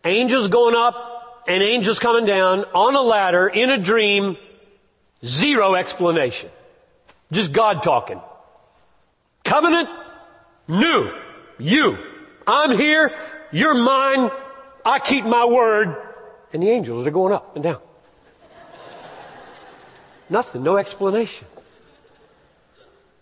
angels 0.04 0.48
going 0.48 0.74
up 0.74 1.13
and 1.46 1.62
angels 1.62 1.98
coming 1.98 2.24
down 2.26 2.64
on 2.74 2.94
a 2.94 3.00
ladder 3.00 3.48
in 3.48 3.70
a 3.70 3.78
dream, 3.78 4.36
zero 5.24 5.74
explanation. 5.74 6.50
Just 7.32 7.52
God 7.52 7.82
talking. 7.82 8.20
Covenant, 9.44 9.88
new, 10.68 11.12
you. 11.58 11.98
I'm 12.46 12.76
here, 12.76 13.14
you're 13.52 13.74
mine, 13.74 14.30
I 14.84 14.98
keep 14.98 15.24
my 15.24 15.44
word, 15.44 15.96
and 16.52 16.62
the 16.62 16.70
angels 16.70 17.06
are 17.06 17.10
going 17.10 17.32
up 17.32 17.56
and 17.56 17.64
down. 17.64 17.80
Nothing, 20.30 20.62
no 20.62 20.76
explanation. 20.76 21.46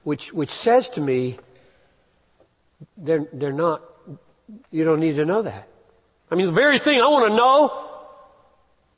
Which, 0.04 0.32
which 0.32 0.50
says 0.50 0.88
to 0.90 1.00
me, 1.00 1.38
they're, 2.96 3.26
they're 3.32 3.52
not 3.52 3.82
you 4.70 4.84
don't 4.84 5.00
need 5.00 5.16
to 5.16 5.24
know 5.24 5.42
that. 5.42 5.68
I 6.30 6.34
mean, 6.34 6.46
the 6.46 6.52
very 6.52 6.78
thing 6.78 7.00
I 7.00 7.06
want 7.08 7.30
to 7.30 7.36
know, 7.36 7.81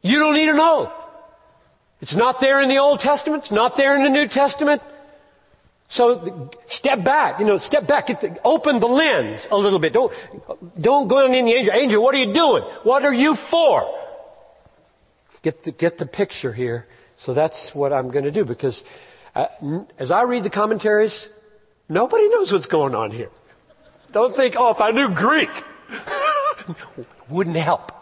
you 0.05 0.19
don't 0.19 0.37
need 0.37 0.47
to 0.47 0.55
know. 0.55 0.93
It's 2.03 2.15
not 2.15 2.39
there 2.39 2.61
in 2.61 2.69
the 2.69 2.77
Old 2.77 3.01
Testament. 3.01 3.45
It's 3.45 3.51
not 3.51 3.79
there 3.79 3.97
in 3.97 4.03
the 4.03 4.11
New 4.11 4.29
Testament. 4.29 4.83
So 5.89 6.51
step 6.67 7.03
back, 7.03 7.41
you 7.41 7.47
know, 7.47 7.57
step 7.57 7.87
back, 7.87 8.07
the, 8.09 8.39
open 8.45 8.81
the 8.81 8.87
lens 8.87 9.49
a 9.51 9.57
little 9.57 9.79
bit. 9.79 9.95
Don't, 9.95 10.13
don't 10.79 11.09
go 11.09 11.25
in 11.25 11.33
the 11.33 11.53
angel. 11.53 11.73
Angel, 11.73 12.03
what 12.03 12.15
are 12.15 12.19
you 12.19 12.35
doing? 12.35 12.63
What 12.83 13.05
are 13.05 13.15
you 13.15 13.35
for? 13.35 13.99
Get 15.41 15.63
the, 15.63 15.73
get 15.73 15.97
the 15.97 16.07
picture 16.07 16.53
here. 16.53 16.87
So 17.17 17.33
that's 17.33 17.75
what 17.75 17.93
I'm 17.93 18.11
going 18.11 18.25
to 18.25 18.31
do 18.31 18.45
because 18.45 18.85
uh, 19.35 19.47
as 19.99 20.11
I 20.11 20.23
read 20.23 20.43
the 20.43 20.51
commentaries, 20.51 21.31
nobody 21.89 22.29
knows 22.29 22.53
what's 22.53 22.67
going 22.67 22.95
on 22.95 23.11
here. 23.11 23.31
Don't 24.13 24.37
think, 24.37 24.57
oh, 24.59 24.71
if 24.71 24.81
I 24.83 24.91
knew 24.91 25.09
Greek, 25.09 25.51
wouldn't 27.31 27.57
help. 27.57 27.93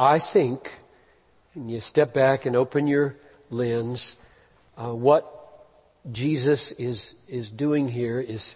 I 0.00 0.18
think, 0.18 0.72
and 1.54 1.70
you 1.70 1.82
step 1.82 2.14
back 2.14 2.46
and 2.46 2.56
open 2.56 2.86
your 2.86 3.16
lens, 3.50 4.16
uh, 4.78 4.94
what 4.94 5.66
Jesus 6.10 6.72
is, 6.72 7.16
is 7.28 7.50
doing 7.50 7.86
here 7.86 8.18
is 8.18 8.54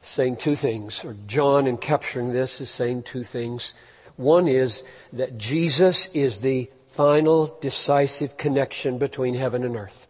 saying 0.00 0.36
two 0.36 0.54
things, 0.54 1.04
or 1.04 1.16
John 1.26 1.66
in 1.66 1.76
capturing 1.76 2.32
this 2.32 2.60
is 2.60 2.70
saying 2.70 3.02
two 3.02 3.24
things. 3.24 3.74
One 4.16 4.46
is 4.46 4.84
that 5.12 5.36
Jesus 5.36 6.06
is 6.14 6.40
the 6.40 6.70
final 6.90 7.58
decisive 7.60 8.36
connection 8.36 8.96
between 8.96 9.34
heaven 9.34 9.64
and 9.64 9.74
earth. 9.74 10.06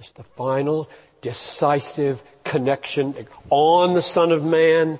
It's 0.00 0.10
the 0.10 0.24
final, 0.24 0.90
decisive 1.20 2.24
connection 2.42 3.14
on 3.48 3.94
the 3.94 4.02
Son 4.02 4.32
of 4.32 4.44
Man. 4.44 4.98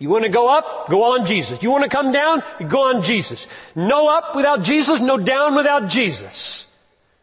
You 0.00 0.08
want 0.08 0.24
to 0.24 0.30
go 0.30 0.48
up? 0.48 0.88
Go 0.88 1.12
on 1.12 1.26
Jesus. 1.26 1.62
You 1.62 1.70
want 1.70 1.84
to 1.84 1.90
come 1.90 2.10
down? 2.10 2.42
Go 2.66 2.88
on 2.88 3.02
Jesus. 3.02 3.46
No 3.76 4.08
up 4.08 4.34
without 4.34 4.62
Jesus, 4.62 4.98
no 4.98 5.18
down 5.18 5.54
without 5.54 5.88
Jesus. 5.88 6.66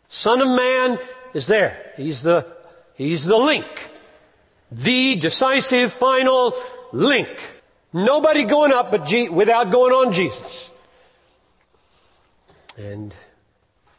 Son 0.07 0.39
of 0.41 0.47
Man 0.47 0.99
is 1.33 1.47
there. 1.47 1.91
He's 1.97 2.21
the, 2.21 2.45
he's 2.93 3.25
the 3.25 3.35
link. 3.35 3.89
The 4.71 5.15
decisive 5.15 5.91
final 5.91 6.53
link. 6.93 7.29
Nobody 7.91 8.43
going 8.43 8.71
up 8.71 8.91
but 8.91 9.11
without 9.31 9.71
going 9.71 9.93
on 9.93 10.13
Jesus. 10.13 10.69
And 12.77 13.11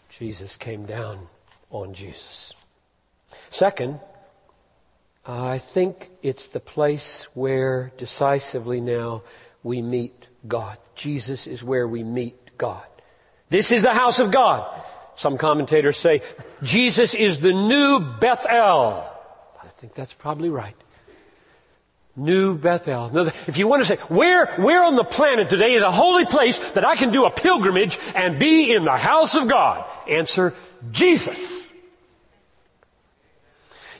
Jesus 0.08 0.56
came 0.56 0.86
down 0.86 1.26
on 1.72 1.94
Jesus. 1.94 2.54
Second, 3.50 3.98
Uh, 5.28 5.44
I 5.44 5.58
think 5.58 6.08
it's 6.22 6.48
the 6.48 6.60
place 6.60 7.24
where 7.34 7.92
decisively 7.98 8.80
now 8.80 9.22
we 9.62 9.82
meet 9.82 10.26
God. 10.46 10.78
Jesus 10.94 11.46
is 11.46 11.62
where 11.62 11.86
we 11.86 12.02
meet 12.02 12.56
God. 12.56 12.86
This 13.50 13.70
is 13.70 13.82
the 13.82 13.92
house 13.92 14.20
of 14.20 14.30
God. 14.30 14.66
Some 15.16 15.36
commentators 15.36 15.98
say 15.98 16.22
Jesus 16.62 17.12
is 17.12 17.40
the 17.40 17.52
new 17.52 18.00
Bethel. 18.00 19.04
I 19.62 19.66
think 19.76 19.92
that's 19.92 20.14
probably 20.14 20.48
right. 20.48 20.76
New 22.16 22.56
Bethel. 22.56 23.10
Now, 23.10 23.30
if 23.46 23.58
you 23.58 23.68
want 23.68 23.82
to 23.82 23.86
say, 23.86 23.96
where, 24.08 24.46
where 24.56 24.82
on 24.82 24.96
the 24.96 25.04
planet 25.04 25.50
today 25.50 25.74
is 25.74 25.82
a 25.82 25.92
holy 25.92 26.24
place 26.24 26.58
that 26.72 26.86
I 26.86 26.96
can 26.96 27.12
do 27.12 27.26
a 27.26 27.30
pilgrimage 27.30 27.98
and 28.14 28.38
be 28.38 28.72
in 28.72 28.84
the 28.84 28.96
house 28.96 29.34
of 29.34 29.46
God? 29.46 29.84
Answer, 30.08 30.54
Jesus. 30.90 31.67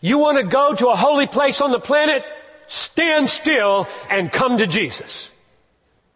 You 0.01 0.19
want 0.19 0.39
to 0.39 0.45
go 0.45 0.75
to 0.75 0.89
a 0.89 0.97
holy 0.97 1.27
place 1.27 1.61
on 1.61 1.71
the 1.71 1.81
planet? 1.81 2.25
Stand 2.67 3.29
still 3.29 3.89
and 4.11 4.31
come 4.31 4.59
to 4.59 4.67
Jesus. 4.67 5.31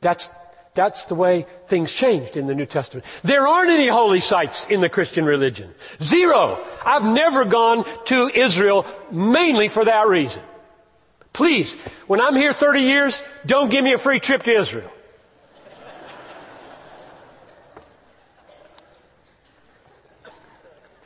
That's, 0.00 0.28
that's 0.74 1.06
the 1.06 1.14
way 1.14 1.46
things 1.66 1.92
changed 1.92 2.36
in 2.36 2.46
the 2.46 2.54
New 2.54 2.66
Testament. 2.66 3.06
There 3.22 3.46
aren't 3.46 3.70
any 3.70 3.88
holy 3.88 4.20
sites 4.20 4.66
in 4.66 4.80
the 4.80 4.88
Christian 4.88 5.24
religion. 5.24 5.72
Zero. 6.02 6.62
I've 6.84 7.04
never 7.04 7.44
gone 7.44 7.84
to 8.06 8.28
Israel 8.28 8.86
mainly 9.10 9.68
for 9.68 9.84
that 9.84 10.08
reason. 10.08 10.42
Please, 11.32 11.74
when 12.06 12.20
I'm 12.20 12.36
here 12.36 12.52
30 12.52 12.80
years, 12.80 13.22
don't 13.46 13.70
give 13.70 13.82
me 13.82 13.94
a 13.94 13.98
free 13.98 14.20
trip 14.20 14.42
to 14.42 14.52
Israel. 14.52 14.92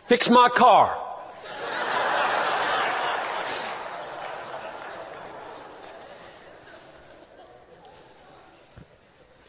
Fix 0.09 0.31
my 0.31 0.49
car. 0.49 1.06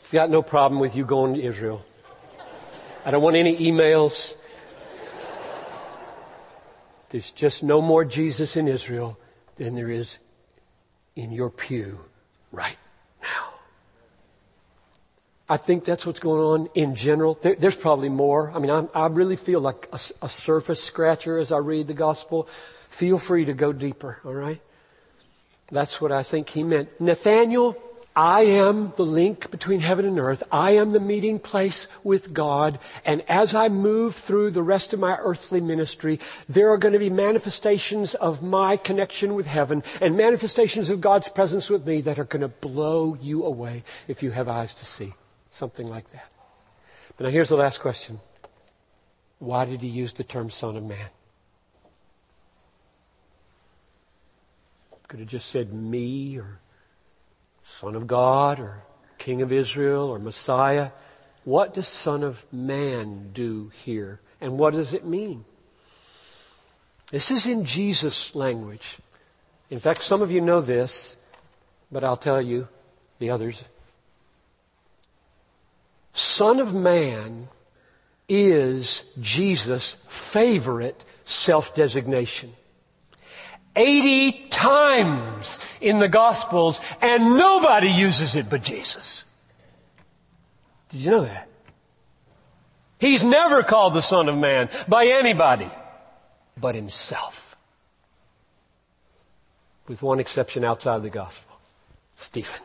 He's 0.07 0.13
got 0.13 0.29
no 0.29 0.41
problem 0.41 0.79
with 0.79 0.95
you 0.95 1.03
going 1.03 1.33
to 1.33 1.43
Israel. 1.43 1.83
I 3.03 3.11
don't 3.11 3.21
want 3.21 3.35
any 3.35 3.57
emails. 3.57 4.37
There's 7.09 7.29
just 7.31 7.61
no 7.61 7.81
more 7.81 8.05
Jesus 8.05 8.55
in 8.55 8.69
Israel 8.69 9.19
than 9.57 9.75
there 9.75 9.89
is 9.89 10.19
in 11.17 11.33
your 11.33 11.49
pew 11.49 11.99
right 12.53 12.77
now. 13.21 13.49
I 15.49 15.57
think 15.57 15.83
that's 15.83 16.05
what's 16.05 16.21
going 16.21 16.39
on 16.39 16.69
in 16.73 16.95
general. 16.95 17.33
There, 17.41 17.55
there's 17.55 17.75
probably 17.75 18.07
more. 18.07 18.49
I 18.51 18.59
mean, 18.59 18.71
I'm, 18.71 18.87
i 18.95 19.07
really 19.07 19.35
feel 19.35 19.59
like 19.59 19.89
a, 19.91 19.99
a 20.21 20.29
surface 20.29 20.81
scratcher 20.81 21.37
as 21.37 21.51
I 21.51 21.57
read 21.57 21.87
the 21.87 21.93
gospel. 21.93 22.47
Feel 22.87 23.17
free 23.17 23.43
to 23.43 23.53
go 23.53 23.73
deeper, 23.73 24.19
all 24.23 24.33
right? 24.33 24.61
That's 25.69 25.99
what 25.99 26.13
I 26.13 26.23
think 26.23 26.47
he 26.47 26.63
meant. 26.63 27.01
Nathanael 27.01 27.75
I 28.17 28.41
am 28.41 28.93
the 28.95 29.05
link 29.05 29.51
between 29.51 29.79
heaven 29.79 30.03
and 30.03 30.17
earth. 30.17 30.41
I 30.51 30.71
am 30.71 30.89
the 30.89 30.99
meeting 30.99 31.37
place 31.37 31.87
with 32.03 32.33
God. 32.33 32.79
And 33.05 33.21
as 33.29 33.53
I 33.53 33.69
move 33.69 34.15
through 34.15 34.49
the 34.49 34.63
rest 34.63 34.91
of 34.91 34.99
my 34.99 35.17
earthly 35.19 35.61
ministry, 35.61 36.19
there 36.49 36.71
are 36.71 36.79
going 36.79 36.93
to 36.93 36.99
be 36.99 37.11
manifestations 37.11 38.15
of 38.15 38.41
my 38.41 38.75
connection 38.75 39.35
with 39.35 39.45
heaven 39.45 39.83
and 40.01 40.17
manifestations 40.17 40.89
of 40.89 40.99
God's 40.99 41.29
presence 41.29 41.69
with 41.69 41.85
me 41.85 42.01
that 42.01 42.17
are 42.17 42.23
going 42.23 42.41
to 42.41 42.47
blow 42.47 43.15
you 43.21 43.45
away 43.45 43.83
if 44.07 44.23
you 44.23 44.31
have 44.31 44.47
eyes 44.47 44.73
to 44.73 44.85
see. 44.85 45.13
Something 45.51 45.87
like 45.87 46.09
that. 46.09 46.31
But 47.17 47.25
now 47.25 47.29
here's 47.29 47.49
the 47.49 47.55
last 47.55 47.81
question. 47.81 48.19
Why 49.37 49.65
did 49.65 49.83
he 49.83 49.89
use 49.89 50.13
the 50.13 50.23
term 50.23 50.49
son 50.49 50.75
of 50.75 50.83
man? 50.83 51.09
Could 55.07 55.19
have 55.19 55.29
just 55.29 55.49
said 55.49 55.71
me 55.71 56.35
or 56.39 56.61
Son 57.67 57.95
of 57.95 58.07
God 58.07 58.59
or 58.59 58.81
King 59.17 59.41
of 59.41 59.51
Israel 59.51 60.09
or 60.09 60.17
Messiah. 60.17 60.91
What 61.43 61.73
does 61.73 61.87
Son 61.87 62.23
of 62.23 62.43
Man 62.51 63.29
do 63.33 63.71
here? 63.83 64.19
And 64.41 64.57
what 64.57 64.73
does 64.73 64.93
it 64.93 65.05
mean? 65.05 65.45
This 67.11 67.29
is 67.29 67.45
in 67.45 67.65
Jesus' 67.65 68.33
language. 68.33 68.97
In 69.69 69.79
fact, 69.79 70.01
some 70.01 70.21
of 70.21 70.31
you 70.31 70.41
know 70.41 70.59
this, 70.61 71.17
but 71.91 72.03
I'll 72.03 72.17
tell 72.17 72.41
you, 72.41 72.67
the 73.19 73.29
others. 73.29 73.63
Son 76.13 76.59
of 76.59 76.73
Man 76.73 77.47
is 78.27 79.03
Jesus' 79.21 79.97
favorite 80.07 81.05
self-designation. 81.25 82.53
80 83.77 84.47
times 84.49 85.59
in 85.79 85.99
the 85.99 86.09
Gospels 86.09 86.81
and 87.01 87.37
nobody 87.37 87.87
uses 87.87 88.35
it 88.35 88.49
but 88.49 88.63
Jesus. 88.63 89.23
Did 90.89 91.01
you 91.01 91.11
know 91.11 91.25
that? 91.25 91.47
He's 92.99 93.23
never 93.23 93.63
called 93.63 93.93
the 93.93 94.01
Son 94.01 94.27
of 94.27 94.37
Man 94.37 94.69
by 94.87 95.05
anybody 95.05 95.69
but 96.59 96.75
himself. 96.75 97.55
With 99.87 100.01
one 100.01 100.19
exception 100.19 100.63
outside 100.63 100.95
of 100.95 101.03
the 101.03 101.09
Gospel. 101.09 101.59
Stephen. 102.15 102.61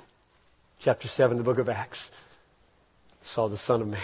Chapter 0.78 1.06
7, 1.06 1.36
the 1.36 1.44
book 1.44 1.58
of 1.58 1.68
Acts. 1.68 2.10
Saw 3.22 3.48
the 3.48 3.56
Son 3.56 3.82
of 3.82 3.88
Man. 3.88 4.00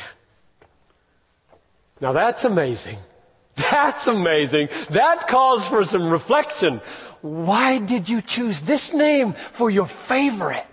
Now 2.01 2.13
that's 2.13 2.45
amazing. 2.45 2.99
That's 3.59 4.07
amazing. 4.07 4.69
That 4.91 5.27
calls 5.29 5.67
for 5.67 5.85
some 5.85 6.11
reflection. 6.11 6.81
Why 7.21 7.79
did 7.79 8.09
you 8.09 8.23
choose 8.23 8.63
this 8.63 8.93
name 8.93 9.33
for 9.33 9.71
your 9.71 9.87
favorite? 9.87 10.65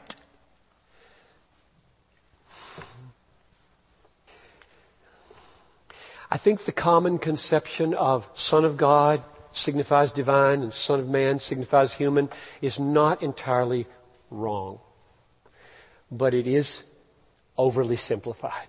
I 6.30 6.38
think 6.38 6.66
the 6.66 6.72
common 6.72 7.18
conception 7.18 7.94
of 7.94 8.30
Son 8.34 8.66
of 8.66 8.78
God 8.78 9.24
signifies 9.52 10.12
divine 10.12 10.62
and 10.62 10.74
Son 10.74 11.00
of 11.00 11.08
Man 11.08 11.40
signifies 11.40 11.94
human 11.94 12.30
is 12.62 12.80
not 12.80 13.24
entirely 13.24 13.88
wrong. 14.30 14.80
But 16.12 16.34
it 16.34 16.46
is 16.46 16.84
overly 17.58 17.96
simplified. 17.96 18.68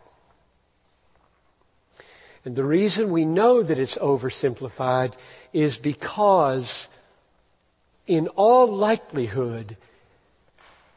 And 2.47 2.55
the 2.55 2.65
reason 2.65 3.11
we 3.11 3.25
know 3.25 3.61
that 3.65 3.77
it's 3.77 3.99
oversimplified 3.99 5.15
is 5.53 5.79
because 5.79 6.87
in 8.07 8.29
all 8.29 8.73
likelihood, 8.73 9.77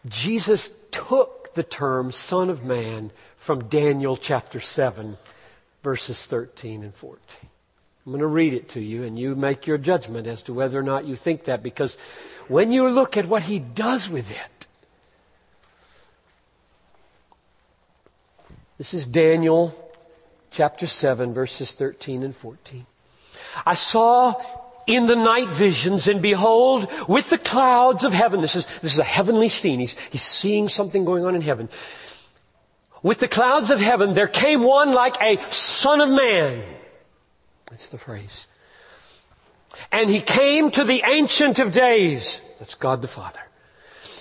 Jesus 0.07 0.69
took 0.91 1.55
the 1.55 1.63
term 1.63 2.11
Son 2.11 2.51
of 2.51 2.63
Man 2.63 3.09
from 3.35 3.67
Daniel 3.67 4.15
chapter 4.15 4.59
7, 4.59 5.17
verses 5.81 6.23
13 6.27 6.83
and 6.83 6.93
14. 6.93 7.19
I'm 8.05 8.11
going 8.11 8.19
to 8.21 8.27
read 8.27 8.53
it 8.53 8.69
to 8.69 8.79
you 8.79 9.03
and 9.03 9.17
you 9.17 9.35
make 9.35 9.65
your 9.65 9.79
judgment 9.79 10.27
as 10.27 10.43
to 10.43 10.53
whether 10.53 10.79
or 10.79 10.83
not 10.83 11.05
you 11.05 11.15
think 11.15 11.45
that 11.45 11.63
because 11.63 11.95
when 12.47 12.71
you 12.71 12.87
look 12.89 13.17
at 13.17 13.25
what 13.25 13.41
he 13.41 13.57
does 13.57 14.07
with 14.07 14.29
it, 14.29 14.67
this 18.77 18.93
is 18.93 19.07
Daniel 19.07 19.88
chapter 20.51 20.87
7, 20.87 21.33
verses 21.33 21.73
13 21.73 22.23
and 22.23 22.35
14. 22.35 22.85
I 23.65 23.73
saw 23.73 24.35
in 24.87 25.05
the 25.05 25.15
night 25.15 25.49
visions 25.49 26.07
and 26.07 26.21
behold 26.21 26.87
with 27.07 27.29
the 27.29 27.37
clouds 27.37 28.03
of 28.03 28.11
heaven. 28.11 28.41
This 28.41 28.55
is, 28.55 28.65
this 28.81 28.93
is 28.93 28.99
a 28.99 29.03
heavenly 29.03 29.49
scene. 29.49 29.79
He's, 29.79 29.97
he's 30.09 30.23
seeing 30.23 30.67
something 30.67 31.05
going 31.05 31.25
on 31.25 31.35
in 31.35 31.41
heaven. 31.41 31.69
With 33.03 33.19
the 33.19 33.27
clouds 33.27 33.69
of 33.69 33.79
heaven, 33.79 34.13
there 34.13 34.27
came 34.27 34.63
one 34.63 34.93
like 34.93 35.15
a 35.21 35.39
son 35.51 36.01
of 36.01 36.09
man. 36.09 36.63
That's 37.69 37.89
the 37.89 37.97
phrase. 37.97 38.47
And 39.91 40.09
he 40.09 40.21
came 40.21 40.71
to 40.71 40.83
the 40.83 41.03
ancient 41.05 41.59
of 41.59 41.71
days. 41.71 42.41
That's 42.57 42.75
God 42.75 43.01
the 43.01 43.07
Father. 43.07 43.39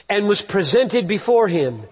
And 0.08 0.28
was 0.28 0.42
presented 0.42 1.08
before 1.08 1.48
him. 1.48 1.82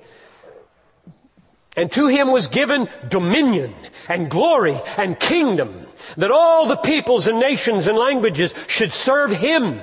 And 1.77 1.91
to 1.93 2.07
him 2.07 2.31
was 2.31 2.49
given 2.49 2.89
dominion 3.09 3.75
and 4.09 4.31
glory 4.31 4.81
and 4.97 5.19
kingdom 5.21 5.87
that 6.17 6.31
all 6.31 6.67
the 6.67 6.77
peoples 6.77 7.27
and 7.27 7.39
nations 7.39 7.87
and 7.87 7.99
languages 7.99 8.55
should 8.67 8.93
serve 8.93 9.31
him. 9.31 9.81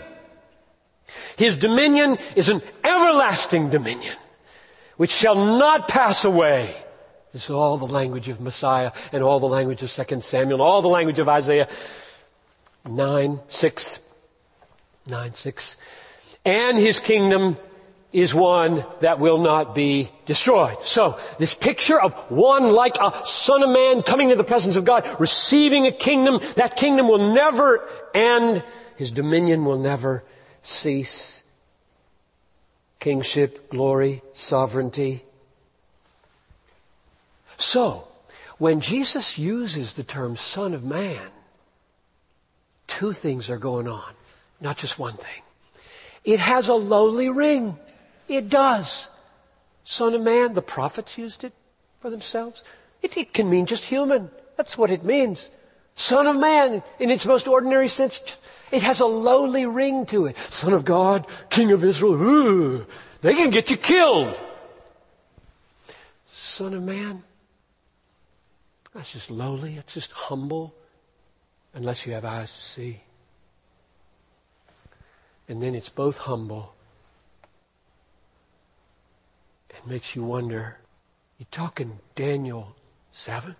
His 1.37 1.55
dominion 1.55 2.17
is 2.35 2.49
an 2.49 2.61
everlasting 2.83 3.69
dominion 3.69 4.15
which 4.97 5.11
shall 5.11 5.35
not 5.35 5.87
pass 5.87 6.25
away. 6.25 6.75
This 7.31 7.45
is 7.45 7.51
all 7.51 7.77
the 7.77 7.85
language 7.85 8.29
of 8.29 8.39
Messiah 8.39 8.91
and 9.11 9.23
all 9.23 9.39
the 9.39 9.47
language 9.47 9.81
of 9.81 9.91
2 9.91 10.21
Samuel 10.21 10.53
and 10.53 10.61
all 10.61 10.81
the 10.81 10.87
language 10.87 11.19
of 11.19 11.27
Isaiah 11.27 11.67
9, 12.87 13.39
6, 13.47 13.99
9, 15.07 15.33
6. 15.33 15.77
And 16.45 16.77
his 16.77 16.99
kingdom 16.99 17.57
is 18.13 18.33
one 18.33 18.85
that 19.01 19.19
will 19.19 19.39
not 19.39 19.73
be 19.73 20.09
destroyed. 20.27 20.81
So, 20.83 21.19
this 21.39 21.55
picture 21.55 21.99
of 21.99 22.13
one 22.31 22.71
like 22.71 22.95
a 23.01 23.25
son 23.25 23.63
of 23.63 23.69
man 23.69 24.03
coming 24.03 24.29
to 24.29 24.35
the 24.35 24.43
presence 24.43 24.75
of 24.75 24.85
God, 24.85 25.05
receiving 25.19 25.87
a 25.87 25.91
kingdom, 25.91 26.39
that 26.55 26.77
kingdom 26.77 27.07
will 27.07 27.33
never 27.33 27.85
end. 28.13 28.63
His 28.95 29.09
dominion 29.09 29.65
will 29.65 29.79
never 29.79 30.23
cease. 30.61 31.43
Kingship, 32.99 33.71
glory, 33.71 34.21
sovereignty. 34.33 35.23
So, 37.57 38.07
when 38.59 38.79
Jesus 38.79 39.39
uses 39.39 39.95
the 39.95 40.03
term 40.03 40.37
son 40.37 40.75
of 40.75 40.83
man, 40.83 41.29
two 42.85 43.11
things 43.11 43.49
are 43.49 43.57
going 43.57 43.87
on, 43.87 44.13
not 44.61 44.77
just 44.77 44.99
one 44.99 45.17
thing. 45.17 45.41
It 46.23 46.39
has 46.39 46.67
a 46.67 46.75
lowly 46.75 47.29
ring. 47.29 47.77
It 48.35 48.49
does. 48.49 49.09
Son 49.83 50.13
of 50.13 50.21
man, 50.21 50.53
the 50.53 50.61
prophets 50.61 51.17
used 51.17 51.43
it 51.43 51.53
for 51.99 52.09
themselves. 52.09 52.63
It, 53.01 53.15
it 53.17 53.33
can 53.33 53.49
mean 53.49 53.65
just 53.65 53.85
human. 53.85 54.31
That's 54.57 54.77
what 54.77 54.89
it 54.89 55.03
means. 55.03 55.51
Son 55.95 56.25
of 56.25 56.37
man, 56.37 56.81
in 56.99 57.11
its 57.11 57.25
most 57.25 57.47
ordinary 57.47 57.87
sense, 57.87 58.37
it 58.71 58.81
has 58.81 58.99
a 58.99 59.05
lowly 59.05 59.65
ring 59.65 60.05
to 60.07 60.25
it. 60.25 60.37
Son 60.49 60.73
of 60.73 60.85
God, 60.85 61.27
King 61.49 61.71
of 61.71 61.83
Israel, 61.83 62.13
ooh, 62.13 62.87
they 63.21 63.35
can 63.35 63.51
get 63.51 63.69
you 63.69 63.77
killed. 63.77 64.39
Son 66.31 66.73
of 66.73 66.81
man, 66.81 67.23
that's 68.93 69.13
just 69.13 69.29
lowly, 69.29 69.75
it's 69.75 69.93
just 69.93 70.11
humble, 70.11 70.73
unless 71.73 72.07
you 72.07 72.13
have 72.13 72.25
eyes 72.25 72.51
to 72.51 72.65
see. 72.65 73.01
And 75.47 75.61
then 75.61 75.75
it's 75.75 75.89
both 75.89 76.19
humble 76.19 76.73
and 79.83 79.91
makes 79.91 80.15
you 80.15 80.23
wonder, 80.23 80.77
you 81.37 81.45
talking 81.51 81.99
Daniel 82.15 82.75
7? 83.11 83.55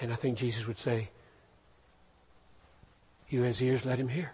And 0.00 0.12
I 0.12 0.16
think 0.16 0.38
Jesus 0.38 0.66
would 0.66 0.78
say, 0.78 1.10
"You 3.28 3.42
has 3.42 3.60
ears, 3.60 3.84
let 3.84 3.98
him 3.98 4.08
hear. 4.08 4.32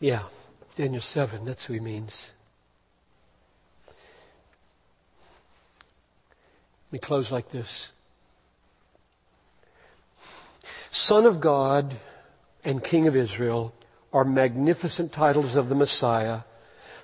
Yeah, 0.00 0.24
Daniel 0.76 1.00
7, 1.00 1.44
that's 1.44 1.64
who 1.66 1.74
he 1.74 1.80
means. 1.80 2.32
Let 6.88 6.92
me 6.92 6.98
close 6.98 7.32
like 7.32 7.48
this. 7.48 7.90
Son 10.90 11.24
of 11.24 11.40
God 11.40 11.96
and 12.64 12.84
King 12.84 13.06
of 13.06 13.16
Israel 13.16 13.74
are 14.14 14.24
magnificent 14.24 15.12
titles 15.12 15.56
of 15.56 15.68
the 15.68 15.74
Messiah, 15.74 16.42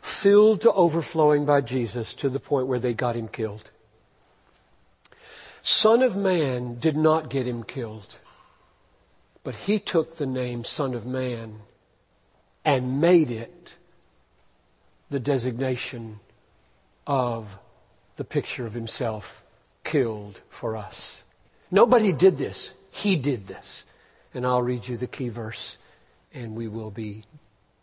filled 0.01 0.61
to 0.61 0.73
overflowing 0.73 1.45
by 1.45 1.61
Jesus 1.61 2.15
to 2.15 2.29
the 2.29 2.41
point 2.41 2.69
where 2.69 2.79
they 2.79 2.95
got 2.95 3.17
him 3.17 3.27
killed. 3.29 3.71
Son 5.61 6.03
of 6.03 6.17
Man 6.17 6.77
did 6.79 6.97
not 6.97 7.29
get 7.29 7.47
him 7.47 7.65
killed, 7.65 8.19
but 9.43 9.55
he 9.55 9.79
took 9.79 10.17
the 10.17 10.27
name 10.27 10.65
Son 10.65 10.95
of 10.95 11.05
Man 11.05 11.59
and 12.65 13.01
made 13.01 13.31
it 13.31 13.75
the 15.11 15.21
designation 15.21 16.21
of 17.07 17.59
the 18.17 18.25
picture 18.25 18.67
of 18.67 18.75
himself 18.75 19.45
killed 19.83 20.41
for 20.49 20.77
us. 20.77 21.25
Nobody 21.71 22.13
did 22.13 22.39
this. 22.39 22.75
He 22.91 23.17
did 23.17 23.49
this. 23.49 23.85
And 24.33 24.47
I'll 24.47 24.63
read 24.63 24.87
you 24.87 24.97
the 24.97 25.09
key 25.09 25.29
verse 25.29 25.79
and 26.33 26.55
we 26.55 26.69
will 26.69 26.91
be 26.91 27.25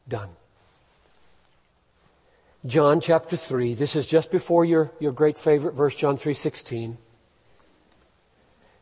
done. 0.07 0.29
John 2.65 2.99
chapter 2.99 3.37
3. 3.37 3.73
This 3.75 3.95
is 3.95 4.07
just 4.07 4.31
before 4.31 4.65
your, 4.65 4.91
your 4.99 5.11
great 5.11 5.37
favorite 5.37 5.73
verse, 5.73 5.95
John 5.95 6.17
3.16. 6.17 6.97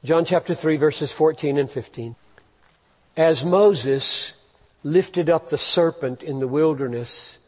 John 0.03 0.25
chapter 0.25 0.53
3 0.53 0.77
verses 0.77 1.11
14 1.11 1.57
and 1.57 1.69
15. 1.69 2.15
As 3.17 3.43
Moses 3.45 4.33
lifted 4.83 5.29
up 5.29 5.49
the 5.49 5.57
serpent 5.57 6.21
in 6.21 6.39
the 6.39 6.47
wilderness, 6.47 7.39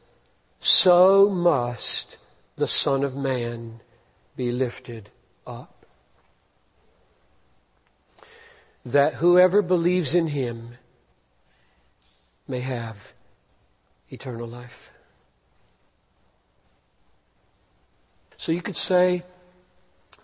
so 0.60 1.30
must 1.30 2.18
the 2.56 2.68
Son 2.68 3.04
of 3.04 3.16
Man 3.16 3.82
be 4.36 4.52
lifted 4.52 5.12
up. 5.46 5.86
That 8.84 9.16
whoever 9.16 9.62
believes 9.62 10.16
in 10.16 10.28
him 10.28 10.78
may 12.48 12.62
have 12.62 13.14
eternal 14.10 14.48
life. 14.48 14.92
So 18.38 18.52
you 18.52 18.62
could 18.62 18.78
say 18.78 19.24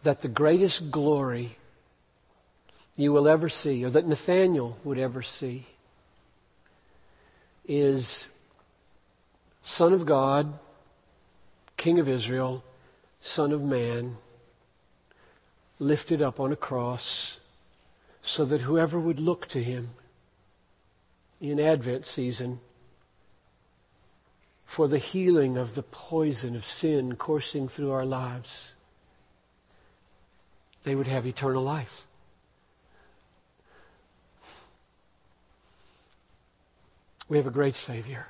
that 0.04 0.22
the 0.22 0.28
greatest 0.28 0.92
glory 0.92 1.58
you 2.96 3.12
will 3.12 3.28
ever 3.28 3.50
see, 3.50 3.84
or 3.84 3.90
that 3.90 4.08
Nathanael 4.08 4.78
would 4.84 5.00
ever 5.00 5.22
see, 5.22 5.66
is 7.66 8.28
Son 9.64 9.94
of 9.94 10.06
God, 10.06 10.60
King 11.76 12.00
of 12.00 12.08
Israel, 12.08 12.64
Son 13.20 13.52
of 13.52 13.62
Man, 13.62 14.18
lifted 15.80 16.22
up 16.22 16.40
on 16.40 16.52
a 16.52 16.56
cross 16.56 17.40
so 18.22 18.46
that 18.46 18.62
whoever 18.62 19.00
would 19.00 19.20
look 19.20 19.48
to 19.48 19.64
him 19.64 19.90
in 21.52 21.60
Advent 21.60 22.06
season 22.06 22.62
for 24.66 24.88
the 24.88 24.98
healing 24.98 25.58
of 25.58 25.76
the 25.76 25.84
poison 25.84 26.56
of 26.56 26.66
sin 26.66 27.16
coursing 27.16 27.68
through 27.68 27.92
our 27.92 28.06
lives, 28.06 28.76
they 30.86 30.96
would 30.96 31.06
have 31.06 31.28
eternal 31.28 31.62
life. 31.62 32.08
We 37.28 37.36
have 37.38 37.46
a 37.48 37.52
great 37.52 37.76
Savior. 37.76 38.28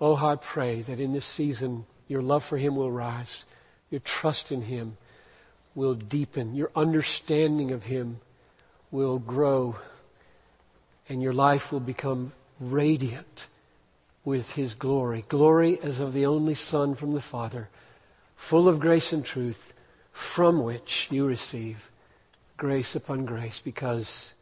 Oh, 0.00 0.16
I 0.16 0.34
pray 0.34 0.80
that 0.80 0.98
in 0.98 1.12
this 1.12 1.26
season 1.26 1.86
your 2.08 2.22
love 2.22 2.42
for 2.42 2.58
Him 2.58 2.74
will 2.74 2.90
rise, 2.90 3.44
your 3.88 4.00
trust 4.00 4.50
in 4.50 4.62
Him 4.62 4.96
will 5.76 5.94
deepen, 5.94 6.56
your 6.56 6.72
understanding 6.74 7.70
of 7.70 7.84
Him 7.84 8.18
will 8.90 9.20
grow, 9.20 9.76
and 11.08 11.22
your 11.22 11.32
life 11.32 11.72
will 11.72 11.80
become 11.80 12.32
radiant 12.60 13.48
with 14.24 14.54
His 14.54 14.74
glory. 14.74 15.24
Glory 15.28 15.78
as 15.82 16.00
of 16.00 16.12
the 16.12 16.26
only 16.26 16.54
Son 16.54 16.94
from 16.94 17.14
the 17.14 17.20
Father, 17.20 17.68
full 18.36 18.68
of 18.68 18.80
grace 18.80 19.12
and 19.12 19.24
truth, 19.24 19.74
from 20.12 20.62
which 20.62 21.08
you 21.10 21.26
receive 21.26 21.90
grace 22.56 22.94
upon 22.94 23.24
grace 23.24 23.60
because 23.60 24.34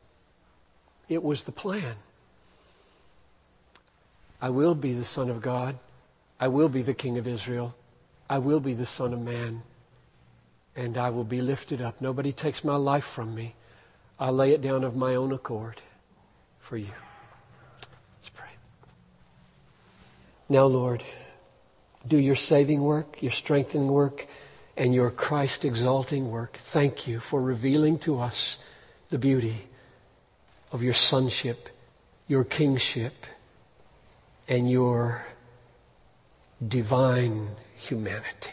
it 1.08 1.22
was 1.22 1.44
the 1.44 1.52
plan. 1.52 1.96
I 4.42 4.50
will 4.50 4.74
be 4.74 4.92
the 4.92 5.04
Son 5.04 5.30
of 5.30 5.40
God. 5.40 5.78
I 6.38 6.48
will 6.48 6.68
be 6.68 6.82
the 6.82 6.94
King 6.94 7.18
of 7.18 7.26
Israel. 7.26 7.74
I 8.28 8.38
will 8.38 8.60
be 8.60 8.74
the 8.74 8.86
Son 8.86 9.12
of 9.12 9.20
Man. 9.20 9.62
And 10.76 10.96
I 10.96 11.10
will 11.10 11.24
be 11.24 11.40
lifted 11.40 11.82
up. 11.82 12.00
Nobody 12.00 12.32
takes 12.32 12.64
my 12.64 12.76
life 12.76 13.04
from 13.04 13.34
me. 13.34 13.54
I 14.18 14.30
lay 14.30 14.52
it 14.52 14.62
down 14.62 14.84
of 14.84 14.96
my 14.96 15.14
own 15.14 15.32
accord 15.32 15.80
for 16.60 16.76
you. 16.76 16.92
Let's 18.18 18.30
pray. 18.30 18.48
Now, 20.48 20.66
Lord, 20.66 21.02
do 22.06 22.16
your 22.16 22.36
saving 22.36 22.82
work, 22.82 23.22
your 23.22 23.32
strengthening 23.32 23.88
work, 23.88 24.26
and 24.76 24.94
your 24.94 25.10
Christ 25.10 25.64
exalting 25.64 26.30
work. 26.30 26.52
Thank 26.54 27.06
you 27.06 27.20
for 27.20 27.42
revealing 27.42 27.98
to 28.00 28.20
us 28.20 28.58
the 29.08 29.18
beauty 29.18 29.66
of 30.72 30.82
your 30.82 30.94
sonship, 30.94 31.68
your 32.28 32.44
kingship, 32.44 33.26
and 34.48 34.70
your 34.70 35.26
divine 36.66 37.50
humanity. 37.76 38.52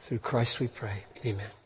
Through 0.00 0.18
Christ 0.18 0.60
we 0.60 0.68
pray. 0.68 1.04
Amen. 1.24 1.61